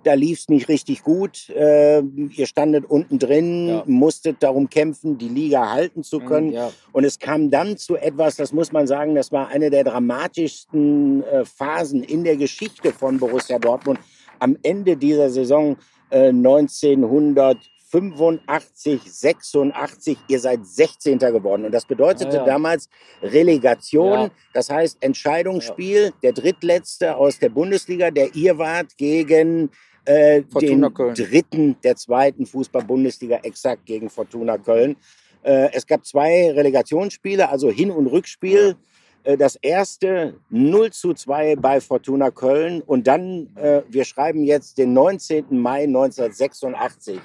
[0.03, 1.47] da lief es nicht richtig gut.
[1.51, 3.83] Äh, ihr standet unten drin, ja.
[3.85, 6.47] musstet darum kämpfen, die Liga halten zu mhm, können.
[6.47, 6.71] Mhm, ja.
[6.91, 11.23] Und es kam dann zu etwas, das muss man sagen, das war eine der dramatischsten
[11.23, 13.99] äh, Phasen in der Geschichte von Borussia Dortmund.
[14.39, 15.77] Am Ende dieser Saison
[16.09, 17.57] äh, 1900
[17.95, 21.17] 85, 86, ihr seid 16.
[21.17, 21.63] geworden.
[21.63, 22.45] Und das bedeutete ja, ja.
[22.45, 22.89] damals
[23.21, 24.31] Relegation, ja.
[24.53, 29.69] das heißt Entscheidungsspiel, der Drittletzte aus der Bundesliga, der ihr wart, gegen
[30.03, 31.15] äh, den Köln.
[31.15, 34.97] Dritten der zweiten Fußball-Bundesliga, exakt gegen Fortuna Köln.
[35.43, 38.75] Äh, es gab zwei Relegationsspiele, also Hin- und Rückspiel
[39.23, 44.77] äh, das erste 0 zu 2 bei Fortuna Köln und dann, äh, wir schreiben jetzt
[44.77, 45.45] den 19.
[45.51, 47.19] Mai 1986.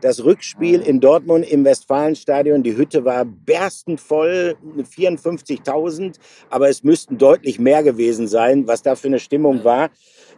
[0.00, 6.16] Das Rückspiel in Dortmund im Westfalenstadion, die Hütte war berstend voll, 54.000,
[6.50, 9.90] aber es müssten deutlich mehr gewesen sein, was da für eine Stimmung war.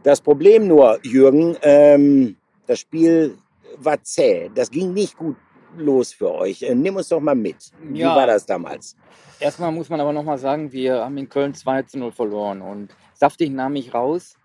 [0.03, 3.37] Das Problem nur, Jürgen, ähm, das Spiel
[3.79, 4.51] war zäh.
[4.55, 5.37] Das ging nicht gut
[5.77, 6.63] los für euch.
[6.63, 7.57] Äh, Nimm uns doch mal mit.
[7.83, 8.15] Wie Ja.
[8.15, 8.97] war das damals?
[9.41, 12.95] Erstmal muss man aber nochmal sagen, wir haben in Köln 2 zu 0 verloren und
[13.15, 14.37] Saftig nahm mich raus.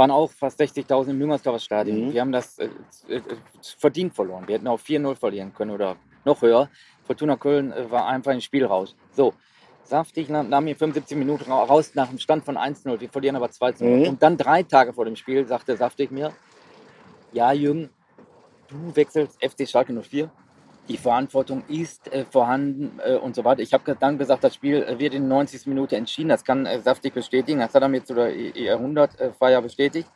[0.00, 2.06] Waren auch fast 60.000 im Müngersdorfer Stadion.
[2.06, 2.12] Mhm.
[2.14, 2.70] Wir haben das äh,
[3.10, 3.20] äh,
[3.78, 4.44] verdient verloren.
[4.48, 6.70] Wir hätten auch 4-0 verlieren können oder noch höher.
[7.04, 8.96] Fortuna Köln äh, war einfach im Spiel raus.
[9.12, 9.34] So,
[9.82, 12.98] Saftig nahm, mir 75 Minuten ra- raus nach dem Stand von 1-0.
[12.98, 13.84] Wir verlieren aber 2-0.
[13.84, 14.08] Mhm.
[14.08, 16.32] Und dann drei Tage vor dem Spiel sagte Saftig mir,
[17.32, 17.90] ja Jürgen,
[18.68, 20.30] du wechselst FC Schalke 04
[20.88, 23.62] die Verantwortung ist äh, vorhanden äh, und so weiter.
[23.62, 25.66] Ich habe dann gesagt, das Spiel äh, wird in 90.
[25.66, 26.28] Minute entschieden.
[26.30, 27.60] Das kann äh, saftig bestätigen.
[27.60, 30.08] Das hat er mir zu der E- Jahrhundertfeier bestätigt.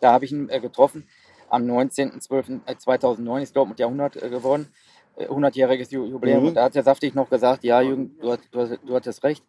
[0.00, 1.08] Da habe ich ihn äh, getroffen.
[1.48, 4.68] Am 19.12.2009 ist Dortmund Jahrhundert äh, geworden.
[5.16, 6.42] Äh, 100-jähriges Ju Jubiläum.
[6.42, 6.48] Mhm.
[6.48, 9.24] Und da hat der Saftig noch gesagt, ja Jürgen, du, hast- du, hast- du hattest
[9.24, 9.44] recht.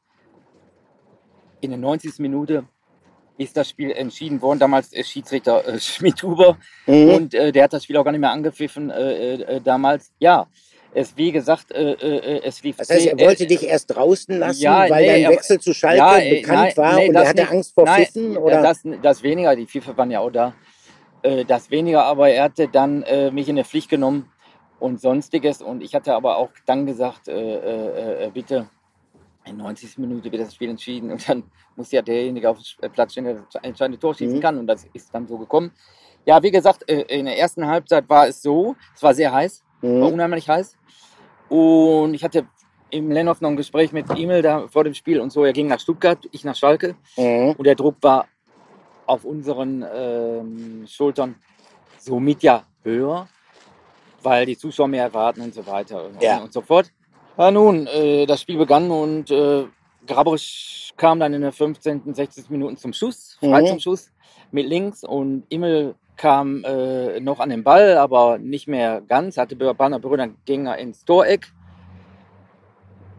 [1.59, 2.17] In der 90.
[2.19, 2.63] Minute
[3.37, 4.59] ist das Spiel entschieden worden.
[4.59, 6.57] Damals äh, Schiedsrichter äh, Schmidt-Huber.
[6.87, 7.09] Mhm.
[7.09, 10.11] Und äh, der hat das Spiel auch gar nicht mehr angepfiffen äh, äh, damals.
[10.19, 10.47] Ja,
[10.93, 12.77] es wie gesagt, äh, äh, es lief.
[12.77, 15.73] Das heißt, er wollte äh, dich erst draußen lassen, ja, weil nee, dein Wechsel zu
[15.73, 17.51] Schalke ja, äh, bekannt nein, war nee, und er hatte nicht.
[17.51, 18.35] Angst vor Nein, Pfiffen?
[18.35, 18.61] äh, Oder?
[18.61, 20.53] Das, das weniger, die FIFA waren ja auch da.
[21.23, 24.29] Äh, das weniger, aber er hatte dann äh, mich in der Pflicht genommen
[24.79, 25.61] und sonstiges.
[25.61, 28.67] Und ich hatte aber auch dann gesagt, äh, äh, äh, bitte,
[29.51, 31.43] in 90 Minuten wird das Spiel entschieden und dann
[31.75, 34.41] muss ja derjenige auf dem Platz stehen, der das entscheidende Tor schießen Mhm.
[34.41, 34.57] kann.
[34.57, 35.71] Und das ist dann so gekommen.
[36.25, 39.63] Ja, wie gesagt, äh, in der ersten Halbzeit war es so, es war sehr heiß,
[39.81, 40.13] war Mhm.
[40.15, 40.77] unheimlich heiß.
[41.49, 42.47] Und ich hatte
[42.89, 45.43] im Lennhoff noch ein Gespräch mit Emil da vor dem Spiel und so.
[45.45, 46.95] Er ging nach Stuttgart, ich nach Schalke.
[47.17, 47.55] Mhm.
[47.57, 48.27] Und der Druck war
[49.05, 51.35] auf unseren ähm, Schultern
[51.99, 53.27] somit ja höher,
[54.23, 56.39] weil die Zuschauer mehr erwarten und so weiter Ja.
[56.39, 56.91] und so fort.
[57.41, 59.65] Ja, nun, äh, das Spiel begann und äh,
[60.05, 62.45] Grabosch kam dann in der 15., 16.
[62.49, 63.65] Minuten zum Schuss, frei Mhm.
[63.65, 64.11] zum Schuss
[64.51, 69.55] mit links und Immel kam äh, noch an den Ball, aber nicht mehr ganz, hatte
[69.55, 71.51] Banner Brüder ging er ins Toreck.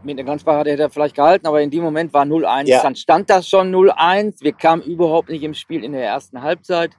[0.05, 2.69] Mit einer Ganzbare hätte er vielleicht gehalten, aber in dem Moment war 0-1.
[2.69, 2.81] Ja.
[2.81, 4.41] Dann stand das schon 0-1.
[4.41, 6.93] Wir kamen überhaupt nicht im Spiel in der ersten Halbzeit.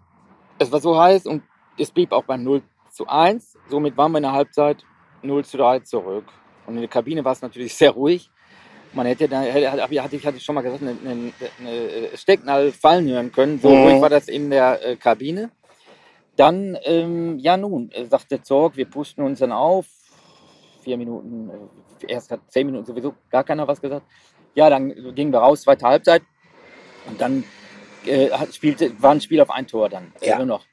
[0.60, 1.42] es war so heiß und
[1.80, 3.58] es blieb auch beim 0 zu 1.
[3.70, 4.84] Somit waren wir in der Halbzeit
[5.22, 6.26] 0 zu 3 zurück.
[6.66, 8.30] Und in der Kabine war es natürlich sehr ruhig.
[8.94, 13.32] Man hätte da, hatte ich hatte schon mal gesagt, eine, eine, eine Stecknadel fallen hören
[13.32, 13.60] können.
[13.60, 13.76] So Mhm.
[13.84, 15.50] ruhig war das in der äh, Kabine.
[16.36, 19.88] Dann, ähm, ja nun, äh, sagte Zorg, wir pushten uns dann auf.
[20.84, 24.06] Vier Minuten, äh, erst hat zehn Minuten sowieso gar keiner was gesagt.
[24.54, 26.22] Ja, dann gingen wir raus, zweite Halbzeit.
[27.08, 27.44] Und dann
[28.06, 30.12] äh, spielte, war ein Spiel auf ein Tor dann.
[30.22, 30.38] äh, Ja.
[30.38, 30.66] Nur noch.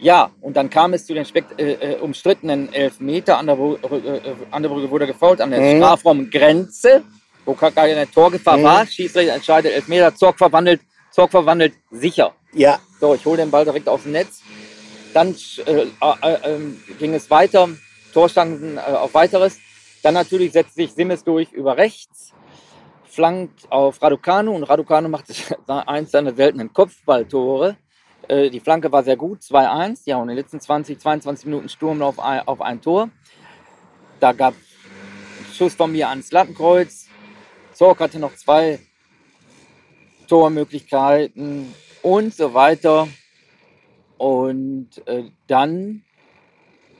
[0.00, 3.36] Ja, und dann kam es zu den spekt äh, äh, umstrittenen Elfmeter.
[3.38, 5.76] An der, äh, äh, an der Brücke wurde gefault, an der Mhm.
[5.76, 7.02] Strafraumgrenze,
[7.44, 8.62] wo gar keine Torgefahr Mhm.
[8.64, 8.86] war.
[8.86, 12.32] Schiedsrichter entscheidet Elfmeter, Zorg verwandelt, Zorg verwandelt, sicher.
[12.52, 14.42] Ja, So, ich hole den Ball direkt aus dem Netz.
[15.14, 15.34] Dann
[15.66, 17.68] äh, äh, ähm, ging es weiter,
[18.12, 19.58] Torstanden äh, auf weiteres.
[20.02, 22.32] Dann natürlich setzt sich Simmes durch über rechts,
[23.08, 25.26] flankt auf Raducanu und Raducanu macht
[25.66, 27.76] eins seiner seltenen Kopfballtore.
[28.30, 30.02] Äh, die Flanke war sehr gut, 2-1.
[30.04, 33.10] Ja, und in den letzten 20, 22 Minuten Sturm auf ein, auf ein Tor.
[34.20, 37.08] Da gab es Schuss von mir ans Lattenkreuz.
[37.72, 38.78] Zorg hatte noch zwei
[40.28, 43.08] Tormöglichkeiten und so weiter.
[44.16, 46.02] Und äh, dann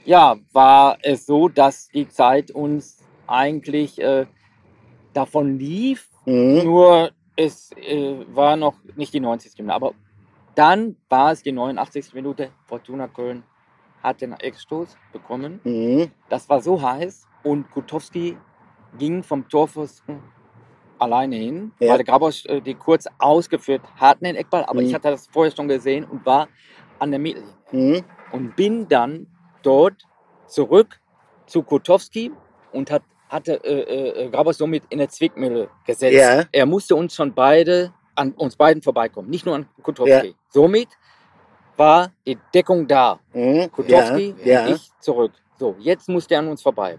[0.04, 4.26] ja, war es so, dass die Zeit uns eigentlich äh,
[5.12, 6.08] davon lief.
[6.24, 6.64] mhm.
[6.64, 9.58] Nur es äh, war noch nicht die 90.
[9.58, 9.74] Minute.
[9.74, 9.94] Aber
[10.54, 12.14] dann war es die 89.
[12.14, 12.50] Minute.
[12.66, 13.42] Fortuna Köln
[14.02, 15.60] hat den Eckstoß bekommen.
[15.64, 16.10] Mhm.
[16.28, 18.36] Das war so heiß und Kutowski
[18.98, 20.20] ging vom Torpfosten
[20.98, 21.94] alleine hin, Ja.
[21.94, 24.64] weil Grabosch äh, die kurz ausgeführt hatten, den Eckball.
[24.64, 24.86] Aber Mhm.
[24.88, 26.48] ich hatte das vorher schon gesehen und war
[26.98, 27.54] an der Mittellinie.
[27.72, 28.04] Mhm.
[28.32, 29.26] Und bin dann
[29.62, 30.02] dort
[30.46, 31.00] zurück
[31.46, 32.32] zu Kutowski
[32.72, 36.14] und hat, hatte äh, äh, Grabosch somit in der Zwickmühle gesetzt.
[36.16, 36.44] Ja.
[36.52, 40.28] Er musste uns schon beide, an uns beiden vorbeikommen, nicht nur an Kutowski.
[40.28, 40.34] Ja.
[40.48, 40.88] Somit
[41.76, 43.18] war die Deckung da.
[43.32, 43.70] Mhm.
[43.72, 44.74] Kutowski, ja, ja.
[44.74, 45.32] ich zurück.
[45.58, 46.98] So, jetzt musste er an uns vorbei.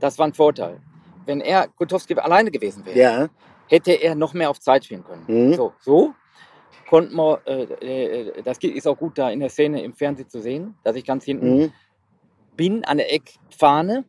[0.00, 0.80] Das war ein Vorteil.
[1.26, 3.28] Wenn er Kutowski alleine gewesen wäre, ja.
[3.68, 5.24] hätte er noch mehr auf Zeit spielen können.
[5.28, 5.54] Mhm.
[5.54, 6.14] So, so
[6.88, 10.40] konnten wir, äh, äh, das ist auch gut da in der Szene im Fernsehen zu
[10.40, 11.72] sehen, dass ich ganz hinten Mhm.
[12.56, 14.04] bin an der Eckfahne.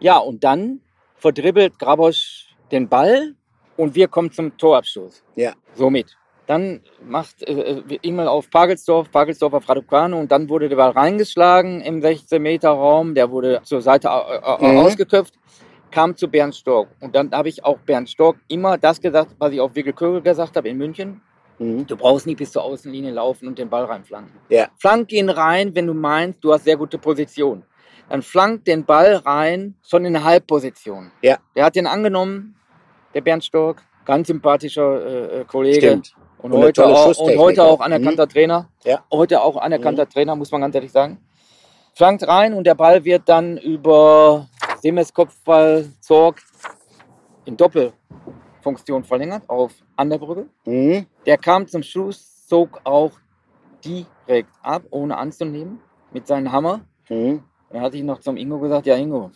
[0.00, 0.80] Ja, und dann
[1.16, 3.34] verdribbelt Grabosch den Ball
[3.76, 5.22] und wir kommen zum Torabstoß.
[5.36, 5.52] Ja.
[5.74, 6.16] Somit.
[6.46, 10.90] Dann macht äh, äh, E-Mail auf Pagelsdorf, Pagelsdorf auf Raducanu und dann wurde der Ball
[10.90, 13.14] reingeschlagen im 16-Meter-Raum.
[13.14, 14.78] Der wurde zur Seite äh, äh, Mhm.
[14.78, 15.34] ausgeköpft,
[15.90, 16.88] kam zu Bernd Stork.
[17.00, 20.22] Und dann habe ich auch Bernd Stork immer das gesagt, was ich auf Wickel Kögel
[20.22, 21.20] gesagt habe in München.
[21.58, 21.86] Mhm.
[21.86, 24.34] Du brauchst nicht bis zur Außenlinie laufen und den Ball reinflanken.
[24.48, 24.68] Ja.
[24.78, 27.64] Flank ihn rein, wenn du meinst, du hast sehr gute Position.
[28.08, 31.10] Dann flank den Ball rein, schon in eine Halbposition.
[31.22, 31.38] Ja.
[31.56, 32.55] Der hat den angenommen,
[33.16, 35.86] der Bernd Stork, ganz sympathischer äh, äh, Kollege.
[35.86, 36.14] Stimmt.
[36.38, 37.80] Und, Und heute auch, und heute auch.
[37.80, 38.68] anerkannter Trainer.
[38.84, 39.02] Ja.
[39.10, 41.18] Heute auch anerkannter Trainer, muss man ganz ehrlich sagen.
[41.94, 44.46] Flankt rein und der Ball wird dann über
[44.82, 46.42] Semes Kopfball Zorg
[47.46, 50.46] in Doppelfunktion verlängert auf Anderbrücke.
[50.66, 51.06] Mhm.
[51.24, 53.12] Der kam zum Schluss, zog auch
[53.82, 55.80] direkt ab, ohne anzunehmen,
[56.12, 56.82] mit seinem Hammer.
[57.08, 57.42] Mhm.
[57.70, 59.30] Dann hatte ich noch zum Ingo gesagt, ja Ingo,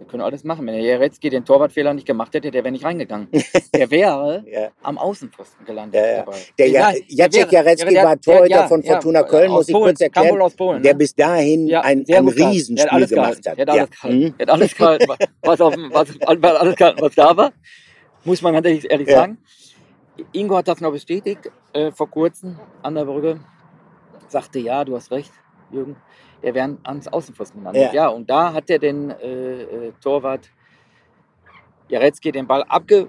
[0.00, 0.66] wir können alles machen.
[0.66, 3.28] Wenn der Jaretzki den Torwartfehler nicht gemacht hätte, der wäre nicht reingegangen.
[3.74, 4.68] Der wäre Ja.
[4.82, 6.00] am Außenpfosten gelandet.
[6.00, 6.24] Ja, ja.
[6.58, 7.64] Der, Ja- Jacek der-
[8.04, 10.52] war Torhüter von Fortuna Köln, aus muss ich Polen, kurz erklären.
[10.56, 13.58] Polen, Der bis dahin ein, ein Riesenspiel gemacht hat.
[13.58, 14.34] Der hat alles gehalten.
[14.38, 15.06] Der hat alles gehalten,
[15.42, 17.52] was, auf, was, was, alles gehalten, was da war.
[18.24, 19.38] Muss man ganz ehrlich, sagen.
[20.32, 23.40] Ingo hat das noch bestätigt äh, vor kurzem an der Brücke.
[24.28, 25.30] Sagte, ja, du hast recht,
[25.72, 25.96] Jürgen.
[26.42, 27.92] Der wäre ans Außenpfosten gelandet.
[27.92, 28.04] Ja.
[28.04, 28.08] Ja.
[28.08, 30.50] und da hat er den äh, äh, Torwart
[31.88, 33.08] Jaretzki den Ball abge...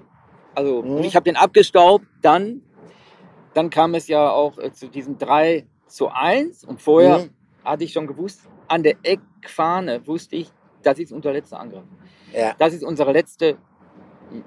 [0.54, 0.98] Also Mhm.
[0.98, 2.04] ich habe den abgestaubt.
[2.20, 2.62] Dann,
[3.54, 6.64] dann kam es ja auch äh, zu diesem 3 zu 1.
[6.64, 7.30] Und vorher Mhm.
[7.64, 10.50] hatte ich schon gewusst, an der Eckfahne wusste ich,
[10.82, 11.84] das ist unser letzter Angriff.
[12.32, 12.54] Ja.
[12.58, 13.56] Das ist unsere letzte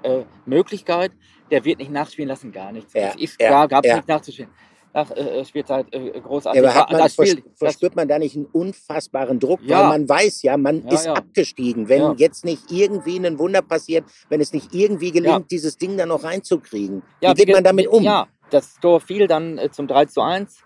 [0.02, 1.12] äh, Möglichkeit.
[1.50, 2.92] Der wird nicht nachspielen lassen, gar nichts.
[2.92, 3.96] Ja, Es ist ja, klar, gab es ja.
[3.96, 4.50] nicht nachzuspielen.
[4.96, 6.62] Nach äh, Spielzeit äh, großartig.
[6.62, 9.60] Ja, aber man, das Spiel, vers- das, verspürt man da nicht einen unfassbaren Druck?
[9.62, 9.80] Ja.
[9.80, 11.90] Weil man weiß ja, man Ja, ist abgestiegen.
[11.90, 16.06] Wenn jetzt nicht irgendwie ein Wunder passiert, wenn es nicht irgendwie gelingt, dieses Ding da
[16.06, 17.02] noch reinzukriegen.
[17.20, 18.02] Wie geht wie man damit um?
[18.02, 20.62] Ja, das Tor fiel dann äh, zum 3 zu 1.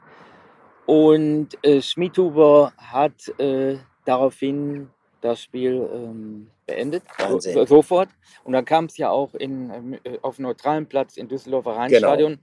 [0.87, 4.91] Und äh, Schmidhuber hat äh, daraufhin
[5.23, 7.03] das Spiel ähm, beendet.
[7.19, 7.55] Wahnsinn.
[7.55, 8.11] So, sofort.
[8.45, 12.39] Und dann kam es ja auch in, äh, auf neutralem Platz im Düsseldorfer Rheinstadion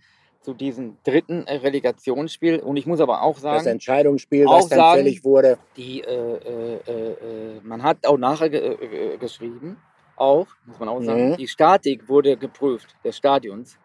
[0.48, 2.60] zu diesem dritten äh, Relegationsspiel.
[2.60, 5.58] Und ich muss aber auch Das sagen, Entscheidungsspiel, Auch was dann sagen- fällig wurde.
[5.76, 7.12] die, äh, äh, äh,
[7.58, 9.76] äh, man hat auch nachher ge äh, geschrieben,
[10.16, 11.36] auch, muss man auch sagen, Mhm.
[11.36, 13.78] die Statik wurde geprüft, des Stadions.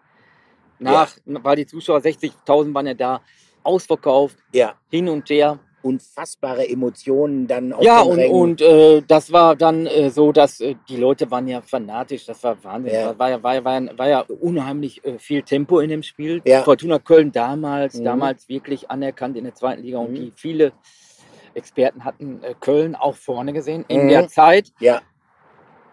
[0.79, 3.21] Nach, weil die Zuschauer, 60.000 waren ja da,
[3.65, 4.75] ausverkauft, Ja.
[4.89, 5.59] hin und her.
[5.83, 8.35] Unfassbare Emotionen dann auf Ja, und, Rängen.
[8.41, 12.43] und äh, das war dann äh, so, dass äh, die Leute waren ja fanatisch, das
[12.45, 12.95] war Wahnsinn.
[12.95, 13.19] Ja.
[13.19, 16.41] War, ja, war, war, war ja unheimlich äh, viel Tempo in dem Spiel.
[16.45, 16.63] Ja.
[16.63, 18.05] Fortuna Köln damals, Mhm.
[18.05, 20.15] damals wirklich anerkannt in der zweiten Liga und Mhm.
[20.15, 20.73] die viele
[21.55, 23.85] Experten hatten äh, Köln auch vorne gesehen.
[23.89, 24.09] In Mhm.
[24.09, 25.03] der Zeit Ja,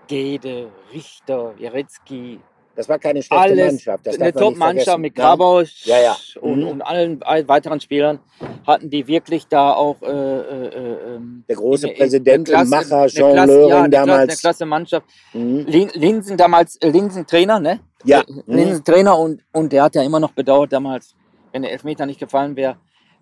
[0.08, 2.39] Gede, Richter, Jeretzky,
[2.80, 4.08] das war keine schlechte alles, Mannschaft.
[4.08, 5.24] Das eine Top-Mannschaft mit Ja.
[5.26, 6.15] Grabosch Ja, ja.
[6.39, 6.68] Und, Mhm.
[6.70, 8.20] und allen wei- weiteren Spielern
[8.65, 12.70] hatten die wirklich da auch äh, äh, äh, ähm, Der große eine- Präsident eine und
[12.70, 14.39] Macher, Jean Klasse- ja, eine Klasse, eine damals.
[14.39, 15.06] klasse Mannschaft.
[15.34, 15.65] Mhm.
[15.68, 17.82] Lin, Linsen damals, äh, Linsen Trainer, ne?
[18.06, 18.22] Ja.
[18.22, 21.15] Äh, Linsen Trainer und, und der hat ja immer noch bedauert damals,
[21.52, 22.78] wenn der Elfmeter nicht gefallen wäre,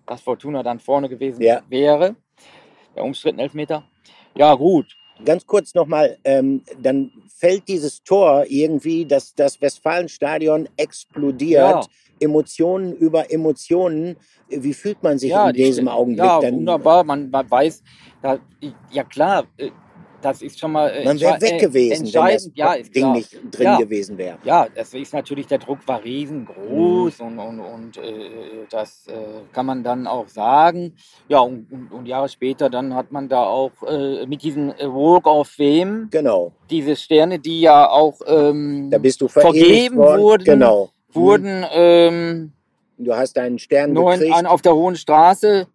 [0.06, 1.62] dass Fortuna dann vorne gewesen Ja.
[1.68, 2.14] wäre.
[2.94, 3.82] Der umstrittene Elfmeter.
[4.36, 4.86] Ja, gut.
[5.24, 11.60] Ganz kurz nochmal, ähm, dann fällt dieses Tor irgendwie, dass das Westfalenstadion explodiert.
[11.60, 11.80] Ja.
[12.20, 14.16] Emotionen über Emotionen.
[14.48, 16.24] Wie fühlt man sich ja, in die- diesem Augenblick?
[16.24, 17.04] Ja, dann, wunderbar.
[17.04, 17.82] Man, man weiß,
[18.22, 18.38] da,
[18.90, 19.70] ja klar, äh,
[20.20, 20.88] das ist schon mal.
[20.90, 22.50] äh, Man wäre weg äh, gewesen, wenn das.
[22.54, 23.14] Ja, Ding klar.
[23.14, 23.78] nicht drin Ja.
[23.78, 24.38] gewesen wäre.
[24.44, 26.04] Ja, das ist natürlich, der Druck war Mhm.
[26.04, 28.30] riesengroß und, und, und äh,
[28.70, 29.12] das äh,
[29.52, 30.94] kann man dann auch sagen.
[31.28, 34.86] Ja, und, und, und Jahre später dann hat man da auch äh, mit diesen äh,
[34.86, 36.52] Walk of Fame, Genau.
[36.70, 40.20] diese Sterne, die ja auch ähm, Da bist du vergeben worden.
[40.22, 40.90] wurden, Genau.
[41.12, 42.52] wurden ähm,
[43.00, 44.34] Du hast deinen Stern gekriegt.
[44.34, 45.68] an, auf der Hohen Straße.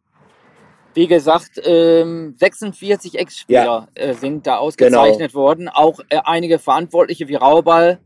[0.96, 5.42] Wie gesagt, ähm, 46 Ex-Spieler äh, sind da ausgezeichnet Genau.
[5.44, 5.70] worden.
[5.70, 8.00] Auch äh, einige Verantwortliche wie Rauball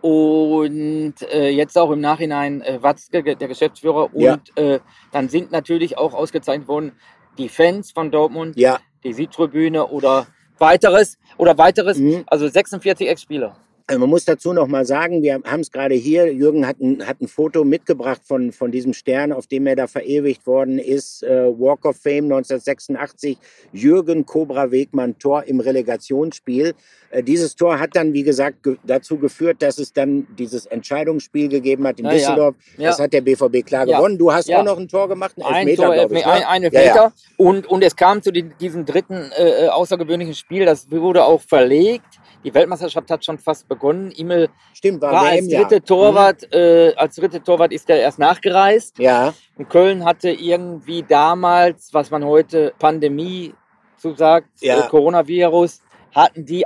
[0.00, 4.14] und äh, jetzt auch im Nachhinein Watzke, der Geschäftsführer.
[4.14, 4.78] Und Ja.
[5.12, 6.92] dann sind natürlich auch ausgezeichnet worden
[7.36, 10.26] die Fans von Dortmund, Ja, die Südtribüne oder
[10.58, 11.18] weiteres.
[11.36, 12.24] Oder weiteres, Mhm.
[12.26, 13.56] also 46 Ex-Spieler.
[13.90, 17.06] Also man muss dazu noch mal sagen, wir haben es gerade hier, Jürgen hat ein,
[17.06, 21.22] hat ein Foto mitgebracht von, von diesem Stern, auf dem er da verewigt worden ist.
[21.22, 23.38] Äh, Walk of Fame 1986,
[23.72, 26.74] Jürgen Cobra Wegmann, Tor im Relegationsspiel.
[27.10, 31.48] Äh, dieses Tor hat dann, wie gesagt, ge dazu geführt, dass es dann dieses Entscheidungsspiel
[31.48, 32.56] gegeben hat in ja, Düsseldorf.
[32.76, 32.90] ja.
[32.90, 34.18] Das hat der BVB klar Ja, gewonnen.
[34.18, 34.60] Du hast ja.
[34.60, 36.26] auch noch ein Tor gemacht, ein Elfmeter, Tor, glaube ich.
[36.26, 36.46] Elfme- Ne?
[36.48, 36.94] ein, ein Ja, Elfmeter.
[37.06, 37.12] ja.
[37.38, 41.40] Und, und es kam zu die, diesem dritten äh, äh, außergewöhnlichen Spiel, das wurde auch
[41.40, 42.04] verlegt.
[42.44, 44.10] Die Weltmeisterschaft hat schon fast begonnen.
[44.12, 48.98] Immel Stimmt, war, war als dritte Torwart, äh, als dritte Torwart ist er erst nachgereist.
[48.98, 49.04] Mhm.
[49.04, 53.54] Ja, Und Köln hatte irgendwie damals, was man heute Pandemie
[53.96, 54.86] so sagt, Ja.
[54.86, 55.82] äh, Coronavirus,
[56.14, 56.64] hatten die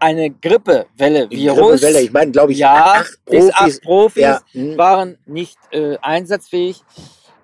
[0.00, 1.80] eine Grippewelle, Virus.
[1.80, 3.54] Grippewelle, ich meine, glaube ich, ja, acht bis Profis.
[3.54, 4.78] acht Profis Ja, hm.
[4.78, 6.82] waren nicht äh, einsatzfähig.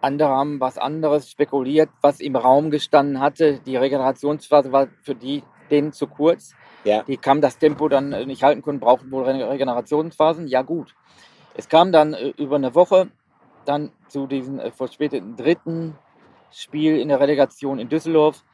[0.00, 3.60] Andere haben was anderes spekuliert, was im Raum gestanden hatte.
[3.66, 6.52] Die Regenerationsphase war für die denen zu kurz.
[6.86, 7.02] Ja.
[7.02, 10.46] Die kam das Tempo dann äh, nicht halten können, brauchten wohl Re- Regenerationsphasen.
[10.46, 10.94] Ja gut.
[11.54, 13.08] Es kam dann äh, über eine Woche
[13.64, 15.96] dann zu diesem äh, verspäteten dritten
[16.52, 18.44] Spiel in der Relegation in Düsseldorf.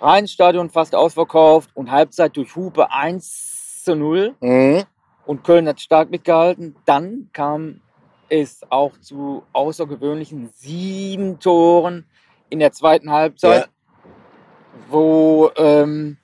[0.00, 4.82] Rheinstadion fast ausverkauft und Halbzeit durch Hupe 1 zu 0 Mhm.
[5.24, 6.76] und Köln hat stark mitgehalten.
[6.84, 7.80] Dann kam
[8.28, 12.04] es auch zu außergewöhnlichen sieben Toren
[12.50, 14.10] in der zweiten Halbzeit, Ja.
[14.90, 16.18] wo ähm,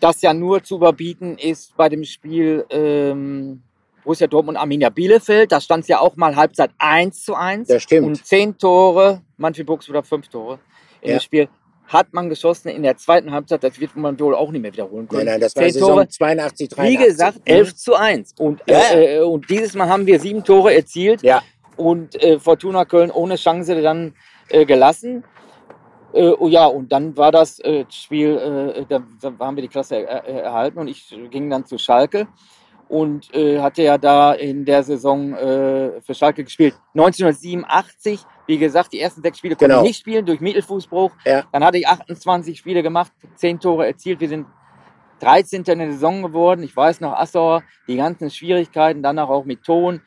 [0.00, 3.62] das ja nur zu überbieten ist bei dem Spiel ähm,
[4.04, 5.50] Borussia Dortmund Arminia Bielefeld.
[5.52, 8.06] Da stand es ja auch mal Halbzeit 1 zu 1 Das stimmt.
[8.06, 10.58] und zehn Tore, manche Buchs oder fünf Tore
[11.00, 11.16] in Ja.
[11.16, 11.48] dem Spiel.
[11.88, 15.06] Hat man geschossen in der zweiten Halbzeit, das wird man wohl auch nicht mehr wiederholen
[15.08, 15.24] können.
[15.24, 16.90] Nein, nein, das war Saison Tore, 82, 83.
[17.00, 17.42] wie gesagt, Mhm.
[17.44, 18.34] 11 zu 1.
[18.38, 18.80] Und, Ja.
[18.92, 21.42] äh, äh, und dieses Mal haben wir sieben Tore erzielt Ja,
[21.76, 24.14] und äh, Fortuna Köln ohne Chance dann
[24.48, 25.22] äh, gelassen.
[26.16, 28.36] Äh, oh ja, und dann war das äh, Spiel,
[28.76, 31.76] äh, da, da haben wir die Klasse er, er, erhalten und ich ging dann zu
[31.78, 32.26] Schalke
[32.88, 36.74] und äh, hatte ja da in der Saison äh, für Schalke gespielt.
[36.94, 39.80] 1987, wie gesagt, die ersten sechs Spiele konnte Genau.
[39.82, 41.10] ich nicht spielen durch Mittelfußbruch.
[41.24, 41.44] Ja.
[41.52, 44.20] Dann hatte ich 28 Spiele gemacht, 10 Tore erzielt.
[44.20, 44.46] Wir sind
[45.20, 45.64] 13.
[45.66, 46.62] in der Saison geworden.
[46.62, 50.00] Ich weiß noch, Assauer, die ganzen Schwierigkeiten, danach auch mit Ton,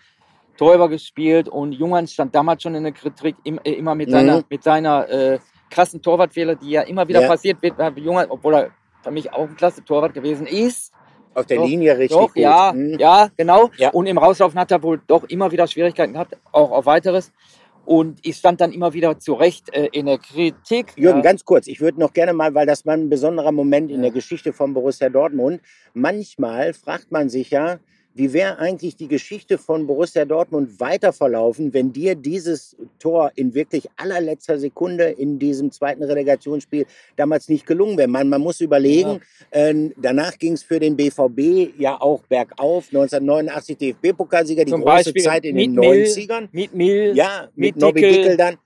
[0.58, 4.14] Täuber gespielt und Jungern stand damals schon in der Kritik, im- äh, immer mit Mhm.
[4.14, 5.40] seiner, mit seiner äh,
[5.70, 7.28] krassen Torwartfehler, die ja immer wieder Ja.
[7.28, 7.78] passiert wird.
[7.78, 8.72] bei Jungern, obwohl er
[9.04, 10.94] für mich auch ein klasse Torwart gewesen ist.
[11.36, 12.38] auf der Doch, Linie richtig Doch, gut.
[12.38, 12.98] ja, Mhm.
[13.00, 13.70] ja, genau.
[13.78, 13.92] Ja.
[13.92, 17.32] Und im Rauslaufen hat er wohl doch immer wieder Schwierigkeiten gehabt, auch auf weiteres.
[17.86, 20.92] Und ich stand dann immer wieder zu Recht äh, in der Kritik.
[20.98, 21.24] Jürgen, ja.
[21.24, 24.12] ganz kurz, ich würde noch gerne mal, weil das war ein besonderer Moment in der
[24.12, 25.62] Geschichte von Borussia Dortmund.
[25.94, 27.78] Manchmal fragt man sich ja,
[28.20, 33.54] wie wäre eigentlich die Geschichte von Borussia Dortmund weiter verlaufen, wenn dir dieses Tor in
[33.54, 38.10] wirklich allerletzter Sekunde in diesem zweiten Relegationsspiel damals nicht gelungen wäre?
[38.10, 39.22] Man, man muss überlegen,
[39.54, 39.70] ja.
[39.70, 42.88] äh, danach ging es für den BVB ja auch bergauf.
[42.90, 46.50] 1989 DFB-Pokalsieger, die Zum große Beispiel Zeit in den 90ern.
[46.52, 48.56] Mit Mill, ja, mit, mit Nobby Dickel dann.
[48.56, 48.60] Und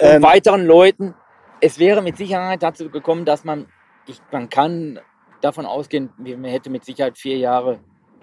[0.00, 1.14] ähm, weiteren Leuten.
[1.60, 3.66] Es wäre mit Sicherheit dazu gekommen, dass man,
[4.08, 4.98] ich, man kann
[5.42, 7.78] davon ausgehen, man hätte mit Sicherheit vier Jahre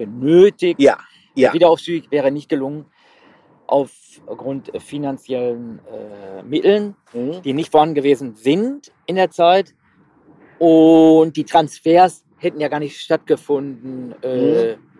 [0.06, 0.80] benötigt.
[0.80, 0.97] Ja,
[1.36, 1.49] ja.
[1.49, 2.86] Der Wiederaufstieg wäre nicht gelungen
[3.68, 7.41] aufgrund finanziellen äh, Mitteln, mhm.
[7.43, 9.74] die nicht vorhanden gewesen sind in der Zeit.
[10.60, 14.16] Und die Transfers hätten ja gar nicht stattgefunden.
[14.22, 14.93] Äh, mhm.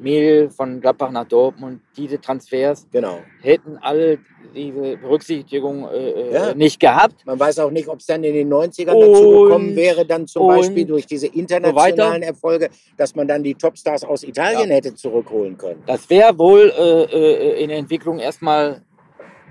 [0.00, 3.18] Mehl von Gladbach nach Dortmund, diese Transfers genau.
[3.42, 4.18] hätten alle
[4.54, 6.54] diese Berücksichtigung äh, äh ja.
[6.54, 7.24] nicht gehabt.
[7.26, 10.26] Man weiß auch nicht, ob es dann in den 90ern und, dazu gekommen wäre, dann
[10.26, 14.76] zum Beispiel durch diese internationalen so Erfolge, dass man dann die Topstars aus Italien ja.
[14.76, 15.82] hätte zurückholen können.
[15.86, 18.82] Das wäre wohl äh, äh, in der Entwicklung erstmal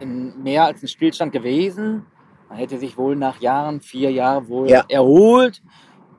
[0.02, 2.06] mehr als ein Stillstand gewesen.
[2.48, 4.84] Man hätte sich wohl nach Jahren, vier Jahren wohl ja.
[4.90, 5.62] erholt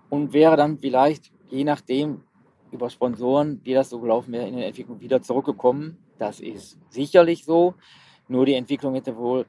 [0.09, 2.23] und wäre dann vielleicht, je nachdem,
[2.73, 5.99] über Sponsoren, wie das so gelaufen wäre, in der Entwicklung wieder zurückgekommen.
[6.19, 7.75] Das ist sicherlich so.
[8.29, 9.47] Nur die Entwicklung hätte wohl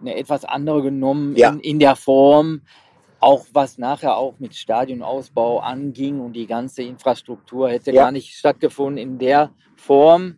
[0.00, 1.50] eine etwas andere genommen ja.
[1.50, 2.62] in, in der Form,
[3.20, 8.04] auch was nachher auch mit Stadionausbau anging und die ganze Infrastruktur hätte ja.
[8.04, 10.36] gar nicht stattgefunden in der Form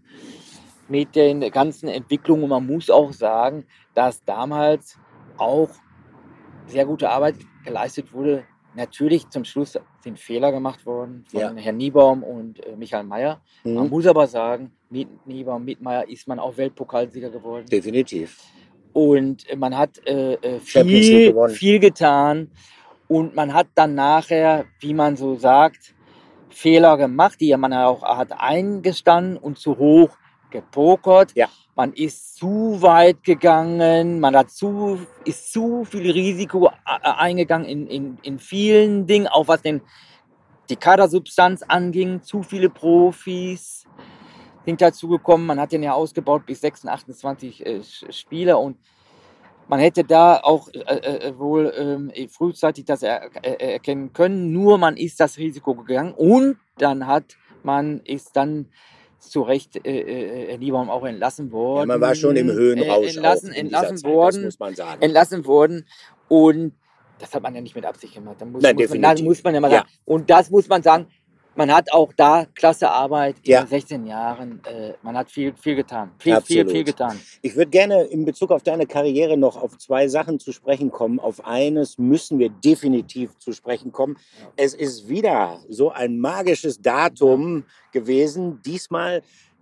[0.89, 2.45] mit den ganzen Entwicklungen.
[2.45, 3.65] Und man muss auch sagen,
[3.95, 4.99] dass damals
[5.37, 5.71] auch
[6.67, 8.45] sehr gute Arbeit geleistet wurde
[8.75, 11.53] Natürlich zum Schluss sind Fehler gemacht worden von ja.
[11.55, 13.41] Herrn Niebaum und äh, Michael Mayer.
[13.65, 13.75] Mhm.
[13.75, 17.67] Man muss aber sagen, mit Niebaum, mit Mayer ist man auch Weltpokalsieger geworden.
[17.67, 18.39] Definitiv.
[18.93, 22.51] Und äh, man hat äh, äh viel, viel getan.
[23.09, 25.95] Und man hat dann nachher, wie man so sagt,
[26.49, 30.17] Fehler gemacht, die man auch hat eingestanden und zu hoch
[30.51, 31.33] gepokert.
[31.35, 31.49] Ja.
[31.77, 36.71] Man ist zu weit gegangen, man hat zu, ist zu viel Risiko äh,
[37.03, 39.81] eingegangen in, in, in vielen Dingen, auch was den,
[40.69, 42.23] die Kadersubstanz anging.
[42.23, 43.85] Zu viele Profis
[44.65, 45.47] sind dazu gekommen.
[45.47, 47.15] Man hat den ja ausgebaut bis 26,
[47.61, 48.77] 28 äh, Spieler und
[49.69, 54.53] man hätte da auch äh, äh, äh wohl ähm, frühzeitig das er, äh, erkennen können.
[54.53, 58.67] Nur man ist das Risiko gegangen und dann hat man ist dann
[59.21, 61.89] zu Recht äh, äh, Niebaum auch entlassen worden.
[61.89, 63.07] Ja, man war schon im Höhenrausch.
[63.07, 64.45] Äh, entlassen, entlassen Zeit, worden.
[64.45, 65.03] muss man sagen.
[65.03, 65.87] Entlassen worden.
[66.29, 66.73] Und
[67.19, 68.37] das hat man ja nicht mit Absicht gemacht.
[68.39, 69.87] Da muss, Nein, muss, man, muss man ja mal sagen.
[69.89, 70.01] Ja.
[70.07, 71.07] Und das muss man sagen,
[71.61, 74.63] man hat auch da klasse Arbeit in 16 Jahren.
[74.65, 76.11] Äh, man hat viel, viel getan.
[76.19, 76.69] Viel, Absolut.
[76.69, 77.21] viel, viel getan.
[77.43, 81.21] Ich würde gerne in Bezug auf deine Karriere noch auf zwei Sachen zu sprechen kommen.
[81.21, 84.17] Auf eines müssen wir definitiv zu sprechen kommen.
[84.41, 84.49] Ja.
[84.57, 87.65] Es ist wieder so ein magisches Datum ja.
[88.01, 88.63] gewesen.
[88.65, 89.21] Diesmal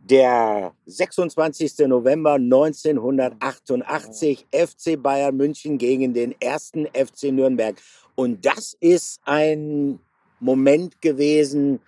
[0.08, 1.78] der 26.
[1.88, 7.74] November 1988 FC Bayern München gegen den ersten FC Nürnberg.
[8.14, 9.98] Und das ist ein
[10.40, 11.80] Moment gewesen.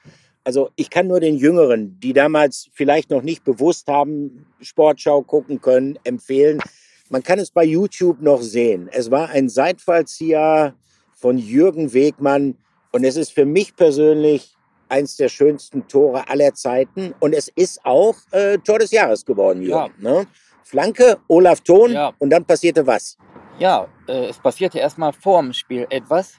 [0.45, 5.61] Also ich kann nur den Jüngeren, die damals vielleicht noch nicht bewusst haben, Sportschau gucken
[5.61, 6.61] können, empfehlen.
[7.09, 8.89] Man kann es bei YouTube noch sehen.
[8.93, 10.75] Es war ein Seitfallzieher
[11.13, 12.57] von Jürgen Wegmann
[12.93, 14.57] und es ist für mich persönlich
[14.89, 19.63] eins der schönsten Tore aller Zeiten und es ist auch äh, Tor des Jahres geworden,
[19.63, 19.93] Jürgen.
[20.01, 20.13] Ja.
[20.13, 20.27] Ne?
[20.65, 22.13] Flanke, Olaf Thon ja.
[22.19, 23.17] und dann passierte was?
[23.59, 26.35] Ja, äh, es passierte erstmal vor dem Spiel etwas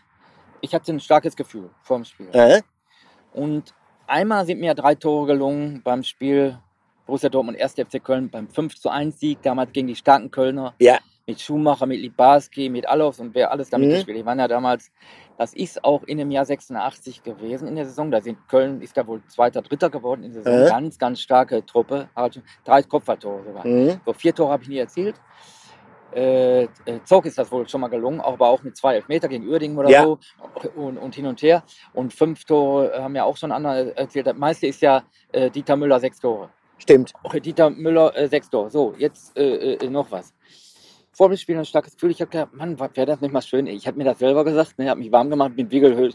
[0.61, 2.29] ich hatte ein starkes Gefühl vor dem Spiel.
[2.31, 2.61] Äh?
[3.33, 3.73] Und
[4.07, 6.57] einmal sind mir drei Tore gelungen beim Spiel
[7.05, 7.73] Borussia Dortmund 1.
[7.73, 10.73] FC Köln beim 5 zu 1 Sieg, damals gegen die starken Kölner.
[10.79, 10.99] Ja.
[11.27, 13.93] Mit Schumacher, mit Libarski, mit Alofs und wer alles damit mhm.
[13.93, 14.17] gespielt.
[14.17, 14.91] Ich war ja damals,
[15.37, 18.11] das ist auch in dem Jahr 86 gewesen in der Saison.
[18.11, 20.65] Da sind Köln ist da wohl Zweiter, Dritter geworden in der Saison.
[20.65, 20.69] Äh?
[20.69, 22.09] Ganz, ganz starke Truppe.
[22.63, 23.67] Drei Kopfballtore sogar.
[23.67, 23.99] Mhm.
[24.05, 25.15] So vier Tore habe ich nie erzielt.
[26.13, 26.67] Äh, äh,
[27.05, 29.89] Zog ist das wohl schon mal gelungen, aber auch mit zwei Elfmeter gegen Uerdingen oder
[29.89, 30.03] ja.
[30.03, 30.19] so
[30.75, 31.63] und, und, hin und her.
[31.93, 34.27] Und fünf Tore haben ja auch schon andere erzählt.
[34.27, 36.49] Das meiste ist ja äh, Dieter Müller sechs Tore.
[36.77, 37.13] Stimmt.
[37.33, 38.69] Dieter Müller äh, sechs Tore.
[38.69, 40.33] So, jetzt äh, äh, noch was.
[41.13, 42.11] Vor dem Spiel ein starkes Gefühl.
[42.11, 43.67] Ich habe gedacht, Mann, wäre das nicht mal schön.
[43.67, 44.79] Ich habe mir das selber gesagt.
[44.79, 44.85] Ne?
[44.85, 46.11] Ich habe mich warm gemacht, mit Wigel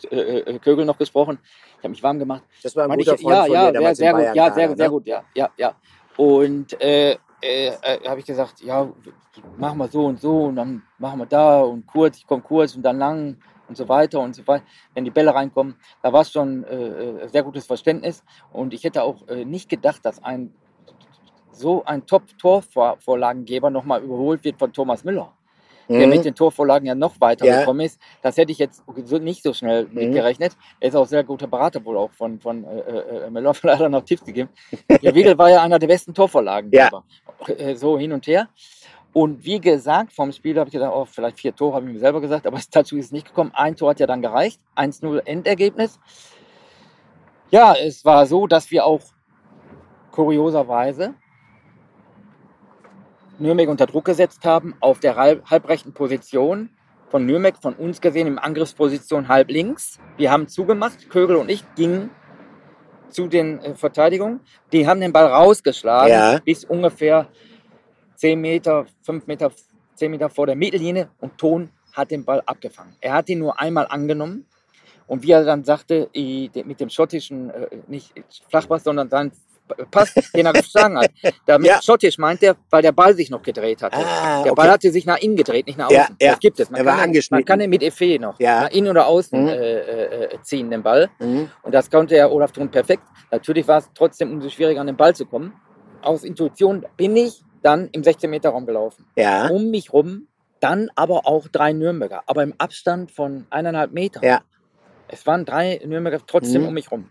[0.59, 1.39] Kögel noch gesprochen.
[1.79, 2.43] Ich habe mich warm gemacht.
[2.63, 4.69] Das war ein guter ich, Freund ja, von ja, dir, sehr, sehr gut, ja, sehr,
[4.69, 4.77] ne?
[4.77, 5.77] sehr gut, ja, ja, ja.
[6.17, 8.89] Und äh, äh, äh, habe ich gesagt, ja,
[9.57, 12.75] machen wir so und so und dann machen wir da und kurz, ich komme kurz
[12.75, 13.37] und dann lang
[13.69, 14.65] und so weiter und so weiter.
[14.95, 18.85] Wenn die Bälle reinkommen, da war es schon äh, äh, sehr gutes Verständnis und ich
[18.85, 20.55] hätte auch äh, nicht gedacht, dass ein
[21.53, 25.33] so ein Top-Torvorlagengeber nochmal überholt wird von Thomas Müller.
[25.89, 26.13] Der Mhm.
[26.15, 27.61] mit den Torvorlagen ja noch weiter Ja.
[27.61, 28.01] gekommen ist.
[28.23, 29.95] Das hätte ich jetzt so nicht so schnell Mhm.
[29.95, 30.57] mitgerechnet.
[30.81, 32.79] Er ist auch sehr guter Berater wohl auch von, von äh,
[33.27, 34.49] äh, Müller, hat er noch Tipps gegeben.
[35.03, 36.71] Der Wedel war ja einer der besten Torvorlagen.
[36.73, 36.91] Ja.
[37.47, 38.49] Äh, So hin und her.
[39.13, 41.99] Und wie gesagt, vom Spiel habe ich gedacht, oh, vielleicht vier Tore, habe ich mir
[42.01, 43.51] selber gesagt, aber dazu ist es nicht gekommen.
[43.55, 44.61] Ein Tor hat ja dann gereicht.
[44.77, 45.99] 1-0 Endergebnis.
[47.51, 49.01] Ja, es war so, dass wir auch
[50.11, 51.15] kurioserweise
[53.39, 56.71] Nürnberg unter Druck gesetzt haben auf der halb, halbrechten Position
[57.09, 59.99] von Nürnberg, von uns gesehen im Angriffsposition halb links.
[60.17, 62.11] Wir haben zugemacht, Kögel und ich gingen
[63.11, 64.41] zu den äh, Verteidigungen.
[64.73, 66.39] Die haben den Ball rausgeschlagen Ja.
[66.45, 67.29] bis ungefähr
[68.17, 69.53] 10 Meter, 5 Meter,
[69.95, 72.95] 10 Meter vor der Mittellinie und Ton hat den Ball abgefangen.
[73.01, 74.47] Er hat ihn nur einmal angenommen
[75.07, 78.13] und wie er dann sagte, mit dem schottischen, äh, nicht
[78.51, 79.33] Flachpass, sondern dann
[79.91, 81.11] Pass, den er geschlagen hat.
[81.47, 81.81] Damit Ja.
[81.83, 83.97] schottisch meint er, weil der Ball sich noch gedreht hatte.
[83.99, 84.55] Ah, der okay.
[84.63, 85.97] Ball hatte sich nach innen gedreht, nicht nach außen.
[85.99, 86.31] Ja, ja.
[86.33, 86.71] Das gibt es.
[86.71, 88.63] Man Er war kann, den- man kann den mit Effet noch Ja.
[88.63, 89.49] nach innen oder außen Mhm.
[89.49, 91.09] äh, äh, äh, ziehen, den Ball.
[91.19, 91.51] Mhm.
[91.63, 93.03] Und das konnte ja Olaf Thun perfekt.
[93.31, 95.53] Natürlich war es trotzdem umso schwieriger, an den Ball zu kommen.
[96.03, 99.07] Aus Intuition bin ich dann im 16-Meter-Raum gelaufen.
[99.17, 99.49] Ja.
[99.49, 100.29] Um mich rum
[100.61, 104.23] dann aber auch drei Nürnberger, aber im Abstand von eineinhalb Metern.
[104.23, 104.41] Ja.
[105.09, 106.69] Es waren drei Nürnberger trotzdem Mhm.
[106.69, 107.09] um mich rum.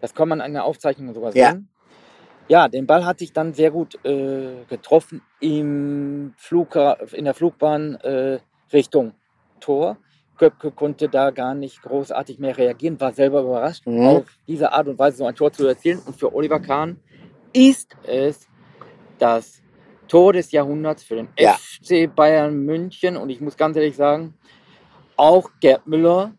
[0.00, 1.52] Das kann man in der Aufzeichnung sogar Ja.
[1.52, 1.68] sehen.
[2.48, 6.76] Ja, den Ball hatte ich dann sehr gut äh, getroffen im Flug,
[7.12, 8.38] in der Flugbahn äh,
[8.72, 9.12] Richtung
[9.60, 9.98] Tor.
[10.38, 14.06] Köpke konnte da gar nicht großartig mehr reagieren, war selber überrascht, Mhm.
[14.06, 15.98] auf diese Art und Weise so ein Tor zu erzielen.
[16.06, 17.00] Und für Oliver Kahn
[17.52, 18.46] ist es
[19.18, 19.60] das
[20.06, 21.54] Tor des Jahrhunderts für den Ja.
[21.82, 23.16] FC Bayern München.
[23.16, 24.34] Und ich muss ganz ehrlich sagen,
[25.16, 26.32] auch Gerd Müller,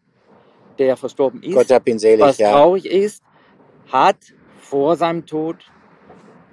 [0.80, 1.56] der verstorben ist,
[2.20, 2.52] was ja.
[2.52, 3.22] traurig ist,
[3.92, 4.18] hat
[4.58, 5.66] vor seinem Tod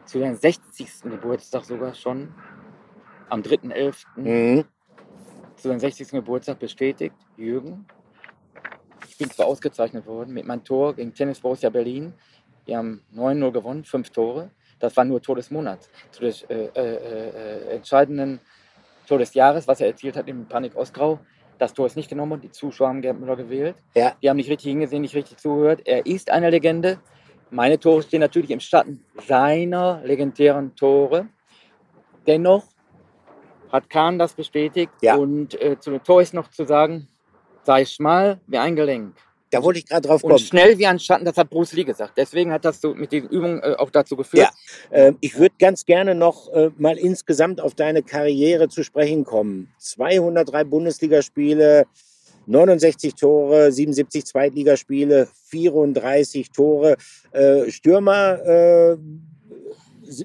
[0.05, 1.03] zu seinem 60.
[1.03, 2.32] Geburtstag sogar schon
[3.28, 4.07] am 3.11.
[4.16, 4.64] Mhm.
[5.57, 6.11] zu seinem 60.
[6.11, 7.87] Geburtstag bestätigt, Jürgen.
[9.09, 12.12] Ich bin zwar ausgezeichnet worden mit meinem Tor gegen Tennis Borussia Berlin.
[12.64, 14.51] Wir haben 9-0 gewonnen, fünf Tore.
[14.78, 15.89] Das war nur Tor des Monats.
[16.11, 18.41] Zu des äh, äh, äh, entscheidenden
[19.07, 21.20] Tor des Jahres, was er erzielt hat im Panik Ostgrau.
[21.59, 22.43] Das Tor ist nicht genommen worden.
[22.43, 23.76] Die Zuschauer haben Gerd Müller gewählt.
[23.95, 24.14] Ja.
[24.22, 25.82] Die haben nicht richtig hingesehen, nicht richtig zugehört.
[25.87, 26.99] Er ist eine Legende.
[27.51, 31.28] Meine Tore stehen natürlich im Schatten seiner legendären Tore.
[32.26, 32.64] Dennoch
[33.70, 34.92] hat Kahn das bestätigt.
[35.01, 35.16] Ja.
[35.16, 37.09] Und äh, zu dem Tor ist noch zu sagen,
[37.62, 39.14] sei schmal wie ein Gelenk.
[39.51, 40.44] Da wollte ich gerade drauf Und kommen.
[40.44, 42.14] schnell wie ein Schatten, das hat Bruce Lee gesagt.
[42.16, 44.51] Deswegen hat das so mit diesen Übungen äh, auch dazu geführt.
[44.90, 44.97] Ja.
[45.07, 49.72] Ähm, ich würde ganz gerne noch äh, mal insgesamt auf deine Karriere zu sprechen kommen.
[49.78, 51.86] 203 Bundesligaspiele,
[52.47, 56.97] 69 Tore, 77 Zweitligaspiele, 34 Tore.
[57.32, 58.97] Äh, Stürmer äh,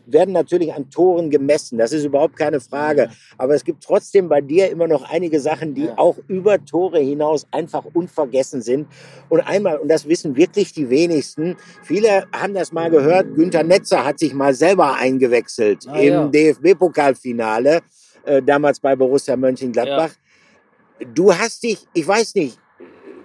[0.05, 3.09] werden natürlich an Toren gemessen, das ist überhaupt keine Frage.
[3.39, 5.97] Aber es gibt trotzdem bei dir immer noch einige Sachen, die Ja.
[5.97, 8.87] auch über Tore hinaus einfach unvergessen sind.
[9.29, 14.05] Und einmal, und das wissen wirklich die wenigsten, viele haben das mal gehört, Günther Netzer
[14.05, 16.27] hat sich mal selber eingewechselt Ah, im ja.
[16.27, 17.79] DFB-Pokalfinale,
[18.25, 20.11] äh, damals bei Borussia Mönchengladbach.
[21.13, 22.59] Du hast dich, ich weiß nicht,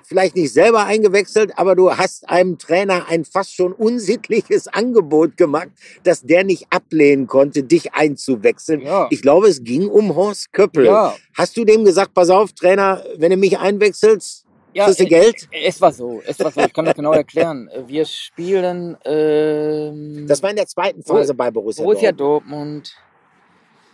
[0.07, 5.69] vielleicht nicht selber eingewechselt, aber du hast einem Trainer ein fast schon unsittliches Angebot gemacht,
[6.05, 8.81] dass der nicht ablehnen konnte, dich einzuwechseln.
[8.83, 9.09] Ja.
[9.11, 10.87] Ich glaube, es ging um Horst Köppel.
[10.87, 11.17] Ja.
[11.35, 15.09] Hast du dem gesagt, pass auf, Trainer, wenn du mich einwechselst, Ja, kriegst du äh,
[15.09, 15.49] Geld?
[15.51, 16.61] Es war so, es war so.
[16.61, 17.69] Ich kann das genau erklären.
[17.87, 22.93] Wir spielen ähm, Das war in der zweiten Phase bei Borussia, Borussia Dortmund.
[22.93, 22.97] Dortmund,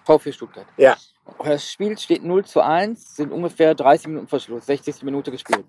[0.05, 0.67] VfB Stuttgart.
[0.77, 0.97] Ja.
[1.45, 5.03] Das Spiel steht 0 zu 1, sind ungefähr 30 Minuten Verschluss, 60.
[5.03, 5.65] Minute gespielt.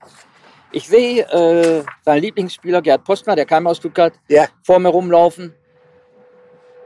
[0.71, 4.47] Ich sehe äh, seinen Lieblingsspieler Gerd Postner, der kam aus Stuttgart, Ja.
[4.63, 5.53] vor mir rumlaufen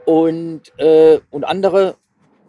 [0.04, 1.96] und, äh, und andere.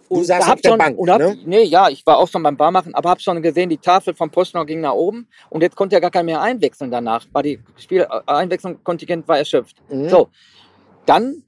[0.10, 1.38] Du Und saßt hab auf der schon, Bank, und hab, ne?
[1.46, 4.32] Nee, ja, ich war auch schon beim Barmachen, aber habe schon gesehen, die Tafel von
[4.32, 7.26] Postner ging nach oben und jetzt konnte er gar keinen mehr einwechseln danach.
[7.32, 9.78] War die Spiel Einwechslungskontingent war erschöpft.
[9.88, 10.10] Mhm.
[10.10, 10.30] So,
[11.06, 11.44] dann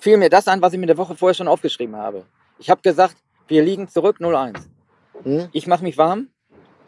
[0.00, 2.26] fiel mir das ein, was ich mir eine Woche vorher schon aufgeschrieben habe.
[2.58, 3.16] Ich habe gesagt,
[3.48, 4.56] wir liegen zurück 0-1.
[5.24, 5.48] Mhm.
[5.52, 6.28] Ich mache mich warm.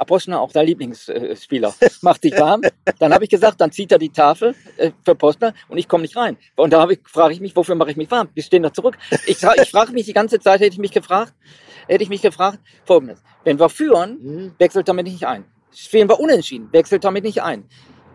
[0.06, 2.60] Postner, auch dein Lieblingsspieler, macht dich warm.
[2.98, 6.02] Dann habe ich gesagt, dann zieht er die Tafel äh, für Postner und ich komme
[6.02, 6.36] nicht rein.
[6.56, 8.28] Und da frage ich mich, wofür mache ich mich warm?
[8.34, 8.98] Wir stehen da zurück.
[9.26, 11.32] Ich, ich frage mich die ganze Zeit, hätte ich mich gefragt,
[11.86, 13.22] hätte ich mich gefragt, folgendes.
[13.44, 14.52] Wenn wir führen, Mhm.
[14.58, 15.44] wechselt damit nicht ein.
[15.72, 17.64] Spielen wir unentschieden, wechselt damit nicht ein.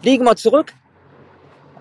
[0.04, 0.74] Liegen wir zurück,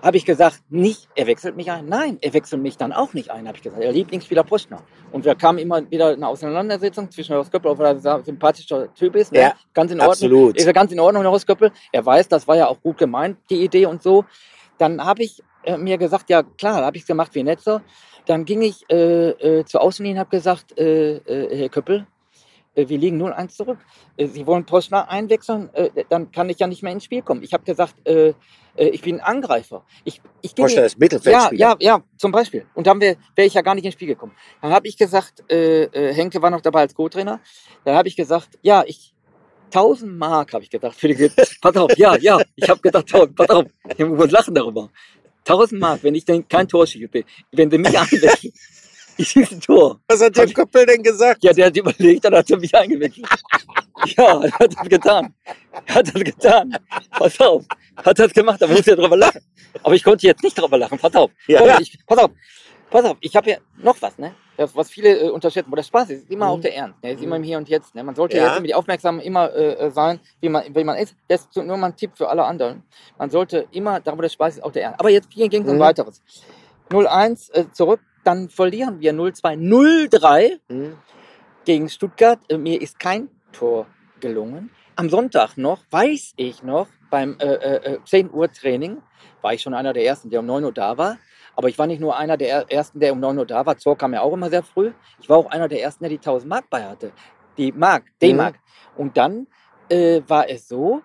[0.01, 1.85] habe ich gesagt, nicht, er wechselt mich ein.
[1.87, 3.81] Nein, er wechselt mich dann auch nicht ein, habe ich gesagt.
[3.81, 4.81] Der Lieblingsspieler Postner.
[5.11, 9.15] Und wir kamen immer wieder eine Auseinandersetzung zwischen Horst Köppel, obwohl er ein sympathischer Typ
[9.15, 9.31] ist.
[9.31, 9.39] Ne?
[9.39, 10.11] Ja, ganz in Ordnung.
[10.11, 10.57] absolut.
[10.57, 11.71] Ist er ganz in Ordnung, Horst Köppel.
[11.91, 14.25] Er weiß, das war ja auch gut gemeint, die Idee und so.
[14.77, 17.81] Dann habe ich äh, mir gesagt, ja klar, habe ich es gemacht wie Netzer.
[18.25, 22.05] Dann ging ich äh, äh, zur Außenlinie und habe gesagt, äh, äh, Herr Köppel,
[22.87, 23.79] wir liegen 0-1 zurück.
[24.15, 27.43] Äh, Sie wollen Postner einwechseln, äh, dann kann ich ja nicht mehr ins Spiel kommen.
[27.43, 28.33] Ich habe gesagt, äh,
[28.75, 29.83] äh, ich bin Angreifer.
[30.03, 31.59] Ich, ich gehe ist Mittelfeldspieler.
[31.59, 32.65] ja, ja, ja, zum Beispiel.
[32.73, 34.33] Und dann wäre wär ich ja gar nicht ins Spiel gekommen.
[34.61, 37.39] Dann habe ich gesagt, äh, äh, Henke war noch dabei als Co-Trainer.
[37.83, 39.13] Dann habe ich gesagt, ja, ich
[39.65, 41.29] 1000 Mark habe ich gedacht für die
[41.61, 43.65] Pass auf, ja, ja, ich habe gedacht, 1000, pass auf,
[43.95, 44.89] wir muss lachen darüber.
[45.47, 48.53] 1000 Mark, wenn ich denn kein Tor schieße, wenn sie mich einwechseln,
[49.19, 49.99] ich schieße ein Tor.
[50.07, 51.43] Was hat der Hab Köppel denn gesagt?
[51.43, 53.27] Ja, der hat überlegt, dann hat er mich eingewechselt.
[54.15, 55.33] Ja, er hat das getan.
[55.87, 56.77] Er hat das getan.
[57.11, 57.65] Pass auf.
[57.97, 59.41] Hat das gemacht, da muss er drüber lachen.
[59.83, 60.97] Aber ich konnte jetzt nicht drüber lachen.
[60.97, 61.31] Pass auf.
[61.47, 61.59] Ja.
[61.59, 62.31] Komm, Ich, pass auf.
[62.89, 63.17] Pass auf.
[63.19, 64.33] Ich habe ja noch was, ne?
[64.55, 65.69] Das, was viele äh, unterschätzen.
[65.69, 66.51] Wo der Spaß ist, ist immer Mhm.
[66.51, 67.03] auch der Ernst.
[67.03, 67.11] Ne?
[67.11, 67.93] Ist immer im Hier und Jetzt.
[67.93, 68.03] Ne?
[68.05, 68.47] Man sollte Ja.
[68.47, 71.13] jetzt immer die Aufmerksam immer äh, äh, sein, wie man, wie man ist.
[71.27, 72.83] Das ist nur mal ein Tipp für alle anderen.
[73.17, 74.99] Man sollte immer, da wo der Spaß ist, auch der Ernst.
[75.01, 75.79] Aber jetzt ging es um Mhm.
[75.79, 76.21] weiteres.
[76.89, 80.97] 0-1 äh, zurück, dann verlieren wir 0-2, 0-3 Hm?
[81.65, 82.39] gegen Stuttgart.
[82.49, 83.87] Äh, Mir ist kein Tor
[84.19, 84.69] gelungen.
[84.95, 89.01] Am Sonntag noch, weiß ich noch, beim äh, äh, äh, 10 Uhr Training,
[89.41, 91.17] war ich schon einer der Ersten, der um 9 Uhr da war.
[91.55, 93.77] Aber ich war nicht nur einer der Er- Ersten, der um 9 Uhr da war.
[93.77, 94.91] Zor kam ja auch immer sehr früh.
[95.21, 97.11] Ich war auch einer der Ersten, der die 1000 Mark bei hatte.
[97.57, 98.59] Die Mark, D-Mark.
[98.95, 99.47] Und dann
[99.89, 101.01] äh, war es so,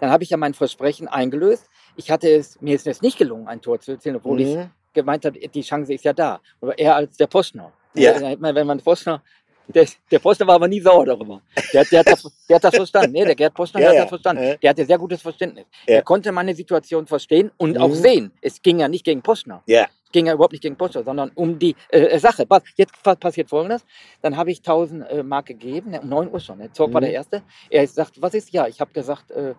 [0.00, 1.68] dann habe ich ja mein Versprechen eingelöst.
[1.96, 4.70] Ich hatte es, mir ist es nicht gelungen, ein Tor zu erzielen, obwohl ich Mhm.
[4.94, 6.40] Gemeint hat, die Chance ist ja da.
[6.60, 7.72] Aber eher als der Postner.
[7.94, 8.18] Ja.
[8.18, 8.36] Ja.
[8.40, 9.22] Wenn man Postner,
[9.68, 11.40] der, der Postner war aber nie sauer darüber.
[11.72, 13.12] Der, der, hat, das, der hat das verstanden.
[13.12, 14.00] Nee, der Gerd Postner Ja, der ja.
[14.00, 14.42] hat das verstanden.
[14.42, 14.56] Ja.
[14.56, 15.64] Der hatte sehr gutes Verständnis.
[15.86, 17.94] Er konnte meine Situation verstehen und auch Mhm.
[17.94, 18.32] sehen.
[18.40, 19.62] Es ging ja nicht gegen Postner.
[19.66, 19.86] Ja.
[20.04, 22.46] Es ging ja überhaupt nicht gegen Postner, sondern um die äh, Sache.
[22.46, 23.84] Pass, Jetzt pa- passiert Folgendes.
[24.22, 26.58] Dann habe ich 1000 äh, Mark gegeben, ne, um 9 Uhr schon.
[26.58, 26.70] Ne?
[26.72, 27.06] Zorg war Mhm.
[27.06, 27.42] der Erste.
[27.70, 28.52] Er sagt, was ist?
[28.52, 29.54] Ja, ich habe gesagt, äh,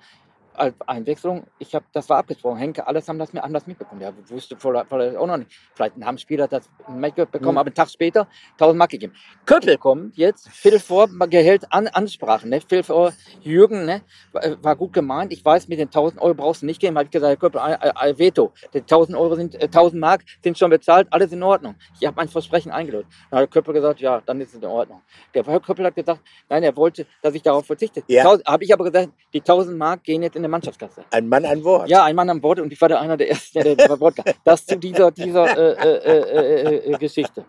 [0.87, 2.57] Einwechslung, ich habe, das war abgesprochen.
[2.57, 3.99] Henke, alles haben das, mir- das mitbekommen.
[4.01, 5.51] Der wusste vorher vorher auch noch nicht.
[5.73, 7.57] Vielleicht haben Spieler das mitbekommen, Mhm.
[7.57, 8.27] aber einen Tag später
[8.57, 9.13] 1000 Mark gegeben.
[9.45, 12.59] Köppel kommt jetzt, Viertel vor, Gehalt an, Ansprachen, ne?
[12.61, 14.01] Viertel vor, Jürgen, ne?
[14.31, 15.31] War, war gut gemeint.
[15.33, 16.97] Ich weiß, mit den 1000 Euro brauchst du nicht geben.
[16.97, 18.51] Habe ich gesagt, Herr Köppel, ein, ein Veto.
[18.73, 21.75] Die 1000 Euro sind, äh, 1000 Mark sind schon bezahlt, alles in Ordnung.
[21.99, 23.07] Ich habe mein Versprechen eingelöst.
[23.31, 25.01] Dann hat Köppel gesagt, ja, dann ist es in Ordnung.
[25.33, 28.03] Der Herr Köppel hat gesagt, nein, er wollte, dass ich darauf verzichte.
[28.07, 28.23] Ja.
[28.45, 31.03] Habe ich aber gesagt, die 1000 Mark gehen jetzt in der Mannschaftskasse.
[31.11, 31.89] Ein Mann an Wort.
[31.89, 34.15] Ja, ein Mann an Bord und ich war der einer der ersten, der der Wort
[34.15, 34.25] gab.
[34.43, 37.45] Das zu dieser, dieser äh, äh, äh, äh, äh, Geschichte.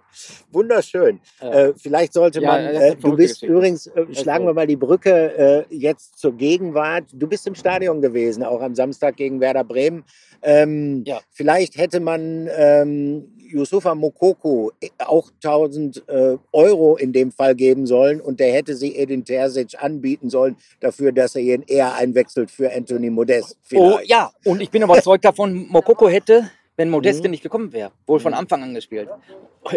[0.51, 1.21] Wunderschön.
[1.41, 3.47] Äh, vielleicht sollte ja, man, eine du bist Geschichte.
[3.47, 7.05] übrigens, schlagen wir mal die Brücke jetzt zur Gegenwart.
[7.13, 10.05] Du bist im Stadion gewesen, auch am Samstag gegen Werder Bremen.
[10.43, 11.21] Ähm, Ja.
[11.31, 17.87] Vielleicht hätte man ähm, Yusufa Mokoko äh, auch 1000 äh, Euro in dem Fall geben
[17.87, 22.51] sollen und der hätte sie Edin Terzic anbieten sollen dafür, dass er ihn eher einwechselt
[22.51, 23.57] für Anthony Modest.
[23.57, 23.59] Oh
[23.93, 24.09] vielleicht.
[24.09, 27.31] ja, und ich bin überzeugt davon, Mokoko hätte, wenn Modeste Mhm.
[27.33, 29.09] nicht gekommen wäre, wohl von Anfang an gespielt.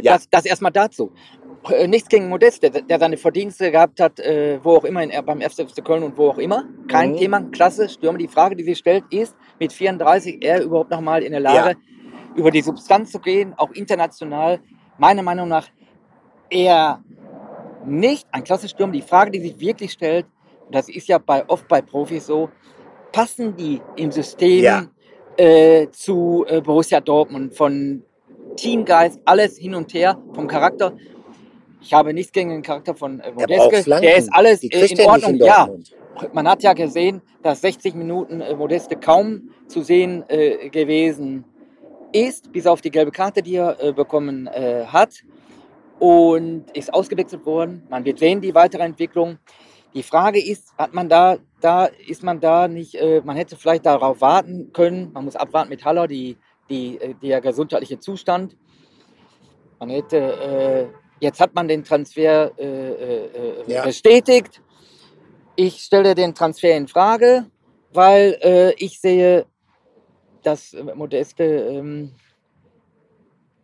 [0.01, 0.13] Ja.
[0.13, 1.11] Das, das erstmal dazu.
[1.69, 5.41] Äh, Nichts gegen Modeste, der, seine Verdienste gehabt hat, äh, wo auch immer, in, beim
[5.41, 6.65] FC Köln und wo auch immer.
[6.87, 7.17] Kein Mhm.
[7.17, 8.17] Thema, klasse, Stürmer.
[8.17, 11.77] Die Frage, die sich stellt, ist, mit 34 er überhaupt noch mal in der Lage,
[12.39, 14.61] über die Substanz zu gehen, auch international.
[14.97, 15.67] Meiner Meinung nach
[16.49, 17.03] eher
[17.85, 18.93] nicht ein klasse Stürmer.
[18.93, 20.25] Die Frage, die sich wirklich stellt,
[20.65, 22.49] und das ist ja bei, oft bei Profis so,
[23.11, 24.85] passen die im System Ja.
[25.37, 28.03] äh, zu äh, Borussia Dortmund von
[28.55, 30.93] Teamgeist, alles hin und her, vom Charakter.
[31.81, 33.83] Ich habe nichts gegen den Charakter von äh, Modeske.
[34.01, 35.33] Der ist alles äh, in Ordnung.
[35.35, 35.69] in ja,
[36.33, 40.23] man hat ja gesehen, dass 60 Minuten äh, Modeste kaum zu sehen
[40.71, 41.45] gewesen
[42.11, 45.23] ist, bis auf die gelbe Karte, die er äh, bekommen äh, hat.
[45.99, 47.83] Und ist ausgewechselt worden.
[47.89, 49.37] Man wird sehen, die weitere Entwicklung.
[49.93, 53.85] Die Frage ist, hat man da, da ist man da nicht, äh, man hätte vielleicht
[53.85, 55.11] darauf warten können.
[55.11, 56.37] Man muss abwarten mit Haller, die,
[56.69, 58.55] die, äh, der gesundheitliche Zustand.
[59.79, 60.87] Man hätte, äh,
[61.19, 63.83] jetzt hat man den Transfer äh, Ja.
[63.83, 64.61] bestätigt.
[65.57, 67.45] Ich stelle den Transfer in Frage,
[67.91, 69.45] weil ich sehe,
[70.43, 72.11] dass äh, Modeste ähm,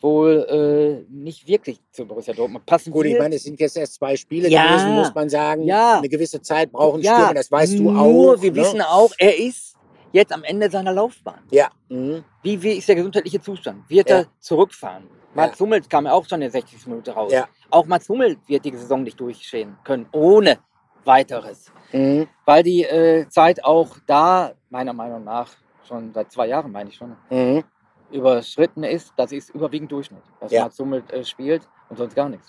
[0.01, 3.95] wohl äh, nicht wirklich zu Borussia Dortmund passen Gut, ich meine, es sind jetzt erst
[3.95, 4.67] zwei Spiele Ja.
[4.67, 5.63] gewesen, muss man sagen.
[5.63, 5.97] Ja.
[5.97, 8.41] Eine gewisse Zeit brauchen ja, Stürmer, das weißt du nur auch.
[8.41, 8.57] wir ne?
[8.57, 9.75] wissen auch, er ist
[10.11, 11.41] jetzt am Ende seiner Laufbahn.
[11.49, 11.69] Ja.
[11.89, 12.23] Mhm.
[12.43, 13.89] Wie, wie ist der gesundheitliche Zustand?
[13.89, 14.17] Wird Ja.
[14.19, 15.07] er zurückfahren?
[15.33, 16.87] Mats Hummels kam ja auch schon in der 60.
[16.87, 17.31] Minute raus.
[17.31, 17.49] Ja.
[17.69, 20.59] Auch Mats Hummels wird die Saison nicht durchstehen können, ohne
[21.03, 21.71] weiteres.
[21.91, 22.27] Mhm.
[22.45, 25.49] Weil die äh, Zeit auch da, meiner Meinung nach,
[25.87, 27.63] schon seit zwei Jahren, meine ich schon, Mhm.
[28.11, 29.13] überschritten ist.
[29.17, 30.63] Das ist überwiegend Durchschnitt, was Ja.
[30.63, 32.47] Mats Hummels äh, spielt und sonst gar nichts.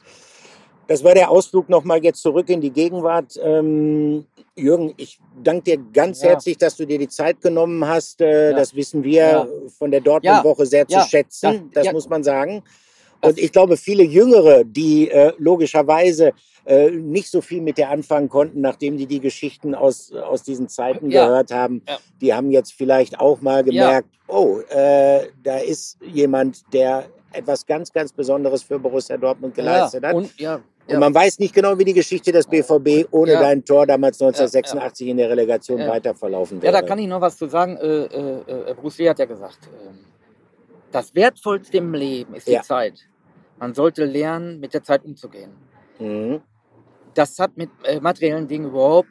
[0.89, 3.37] Das war der Ausflug nochmal jetzt zurück in die Gegenwart.
[3.43, 4.25] Ähm,
[4.55, 6.29] Jürgen, ich danke dir ganz Ja.
[6.31, 8.21] herzlich, dass du dir die Zeit genommen hast.
[8.21, 8.57] Äh, Ja.
[8.57, 11.71] Das wissen wir von der Dortmund-Woche sehr zu schätzen.
[11.73, 12.63] Das- Das, muss man sagen.
[13.21, 16.33] Und ich glaube, viele Jüngere, die äh, logischerweise
[16.65, 20.69] äh, nicht so viel mit der anfangen konnten, nachdem die die Geschichten aus, aus diesen
[20.69, 21.27] Zeiten Ja.
[21.27, 21.99] gehört haben, Ja.
[22.21, 27.93] die haben jetzt vielleicht auch mal gemerkt, oh, äh, da ist jemand, der etwas ganz,
[27.93, 30.15] ganz Besonderes für Borussia Dortmund geleistet ja, hat.
[30.17, 30.99] und, ja, Und ja.
[31.01, 33.41] man weiß nicht genau, wie die Geschichte des BVB ohne Ja.
[33.41, 35.89] dein Tor damals 1986 in der Relegation Ja.
[35.89, 36.73] weiter verlaufen Ja, wäre.
[36.75, 37.77] da kann ich noch was zu sagen.
[37.77, 39.99] Äh, äh, äh, Bruce Lee hat ja gesagt, ähm,
[40.93, 42.63] das Wertvollste im Leben ist die Ja.
[42.63, 43.09] Zeit.
[43.59, 45.53] Man sollte lernen, mit der Zeit umzugehen.
[45.99, 46.43] mhm.
[47.15, 49.09] Das hat mit äh, materiellen Dingen überhaupt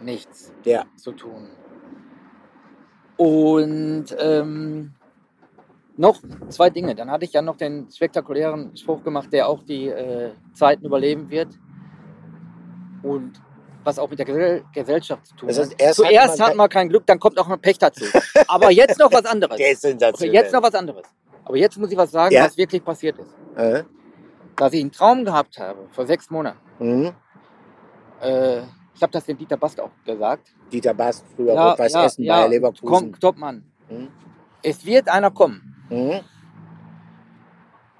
[0.00, 0.84] nichts Ja.
[0.96, 1.48] zu tun.
[3.16, 4.92] Und ähm,
[5.96, 6.94] noch zwei Dinge.
[6.94, 11.28] Dann hatte ich ja noch den spektakulären Spruch gemacht, der auch die äh, Zeiten überleben
[11.30, 11.48] wird.
[13.02, 13.40] Und
[13.88, 15.64] was auch mit der Gesell Gesellschaft zu tun Das hat.
[15.70, 18.04] heißt, erst Zuerst hat man hat kein Glück, dann kommt auch ein Pech dazu.
[18.48, 19.56] Aber jetzt noch was anderes.
[19.56, 20.34] Der ist Okay, sensationell.
[20.34, 21.02] jetzt noch was anderes.
[21.44, 22.44] Aber jetzt muss ich was sagen, Ja.
[22.44, 23.34] was wirklich passiert ist.
[23.56, 23.84] Äh?
[24.56, 26.58] Dass ich einen Traum gehabt habe vor sechs Monaten.
[26.78, 27.12] Mhm.
[28.20, 28.58] Äh,
[28.94, 30.48] ich habe das dem Dieter Bast auch gesagt.
[30.70, 32.86] Dieter Bast, früher Rot-Weiß Essen, Bayer Leverkusen.
[32.86, 33.64] Komm, Topmann.
[33.88, 34.08] Mhm.
[34.62, 36.20] Es wird einer kommen, Mhm.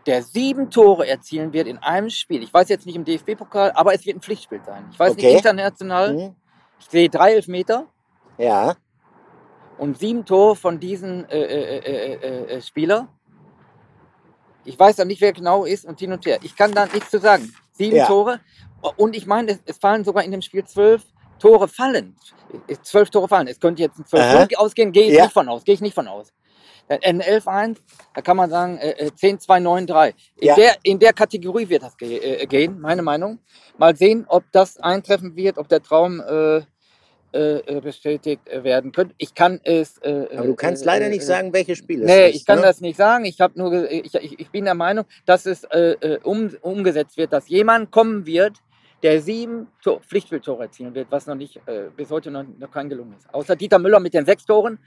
[0.09, 2.42] Der sieben Tore erzielen wird in einem Spiel.
[2.42, 4.84] Ich weiß jetzt nicht im DFB-Pokal, aber es wird ein Pflichtspiel sein.
[4.90, 5.26] Ich weiß Okay.
[5.26, 6.14] nicht international.
[6.14, 6.34] Mhm.
[6.80, 7.86] Ich sehe drei Elfmeter
[8.38, 8.74] Ja.
[9.78, 13.09] und sieben Tore von diesen äh, äh, äh, äh, äh, Spieler.
[14.64, 16.38] Ich weiß dann nicht, wer genau ist und hin und her.
[16.42, 17.54] Ich kann da nichts zu sagen.
[17.72, 18.06] Sieben Ja.
[18.06, 18.40] Tore.
[18.96, 21.04] Und ich meine, es, es fallen sogar in dem Spiel zwölf
[21.38, 22.16] Tore fallen.
[22.66, 23.46] Es- Zwölf Tore fallen.
[23.46, 24.46] Es könnte jetzt ein Aha.
[24.46, 25.24] 12 ausgehen, gehe ich Ja.
[25.24, 25.64] nicht von aus.
[25.64, 26.32] Gehe ich nicht von aus.
[26.89, 27.76] Dann Ein 11-1,
[28.14, 30.09] da kann man sagen, äh, äh, 10-2-9-3.
[30.36, 30.55] In, Ja.
[30.55, 33.39] der, in der Kategorie wird das ge äh, gehen, meine Meinung.
[33.76, 36.62] Mal sehen, ob das eintreffen wird, ob der Traum äh,
[37.30, 39.14] äh, äh, bestätigt äh, werden könnte.
[39.18, 39.99] Ich kann es.
[39.99, 42.36] Äh, Aber du kannst äh, leider äh, nicht äh, sagen, welches Spiel es Nee, ist.
[42.36, 42.62] ich kann ne?
[42.62, 43.26] das nicht sagen.
[43.26, 47.34] Ich, hab nur, ich, ich, bin der Meinung, dass es äh, äh, um, umgesetzt wird,
[47.34, 48.55] dass jemand kommen wird,
[49.03, 52.89] der sieben Tor, Pflichtspieltore erzielen wird, was noch nicht äh, bis heute noch, noch kein
[52.89, 53.32] gelungen ist.
[53.32, 54.78] Außer Dieter Müller mit den sechs Toren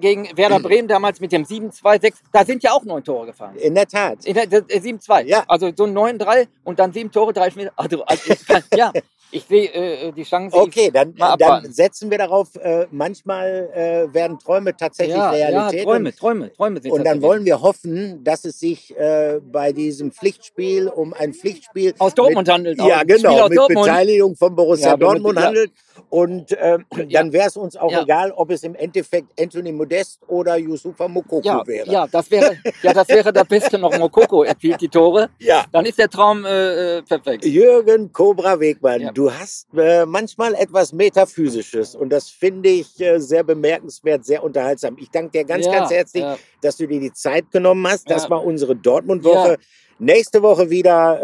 [0.00, 2.14] gegen Werder Bremen damals mit dem 7-2-6.
[2.32, 3.56] Da sind ja auch neun Tore gefallen.
[3.56, 4.24] In der Tat.
[4.24, 5.24] In der- der- der 7-2.
[5.26, 5.44] Ja.
[5.48, 7.72] Also so 9-3 und dann sieben Tore, drei Elfmeter.
[7.76, 8.32] Also, also
[8.76, 8.92] ja,
[9.30, 10.56] ich sehe äh, die Chance.
[10.56, 15.80] Okay, dann, dann setzen wir darauf, äh, manchmal äh, werden Träume tatsächlich ja, Realität.
[15.80, 19.72] Ja, Träume, Träume, Träume sind Und dann wollen wir hoffen, dass es sich äh, bei
[19.72, 22.78] diesem Pflichtspiel um ein Pflichtspiel Aus Dortmund mit, handelt.
[22.78, 23.86] Ja, genau, mit Dortmund.
[23.86, 25.44] Beteiligung von Borussia Ja, mit- Dortmund ja.
[25.46, 25.72] handelt.
[26.10, 30.56] Und ähm, dann wäre es uns auch egal, ob es im Endeffekt Anthony Modest oder
[30.56, 31.90] Yusufa Mokoko wäre.
[31.90, 33.96] ja, das wäre, ja, das wäre der Beste noch.
[33.98, 35.28] Mokoko erzielt die Tore.
[35.38, 35.64] Ja.
[35.72, 37.44] Dann ist der Traum äh, äh, perfekt.
[37.44, 39.12] Jürgen Cobra Wegmann, Ja.
[39.18, 44.96] Du hast äh, manchmal etwas Metaphysisches und das finde ich äh, sehr bemerkenswert, sehr unterhaltsam.
[45.00, 46.38] Ich danke dir ganz, Ja, ganz herzlich, ja.
[46.62, 48.08] dass du dir die Zeit genommen hast.
[48.08, 48.30] Das Ja.
[48.30, 49.50] war unsere Dortmund-Woche.
[49.52, 49.56] Ja.
[49.98, 51.20] Nächste Woche wieder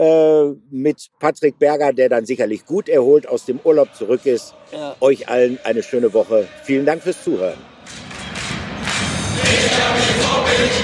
[0.50, 4.54] äh, mit Patrick Berger, der dann sicherlich gut erholt aus dem Urlaub zurück ist.
[4.72, 4.96] Ja.
[5.00, 6.48] Euch allen eine schöne Woche.
[6.64, 7.58] Vielen Dank fürs Zuhören.
[9.76, 10.83] Schatz,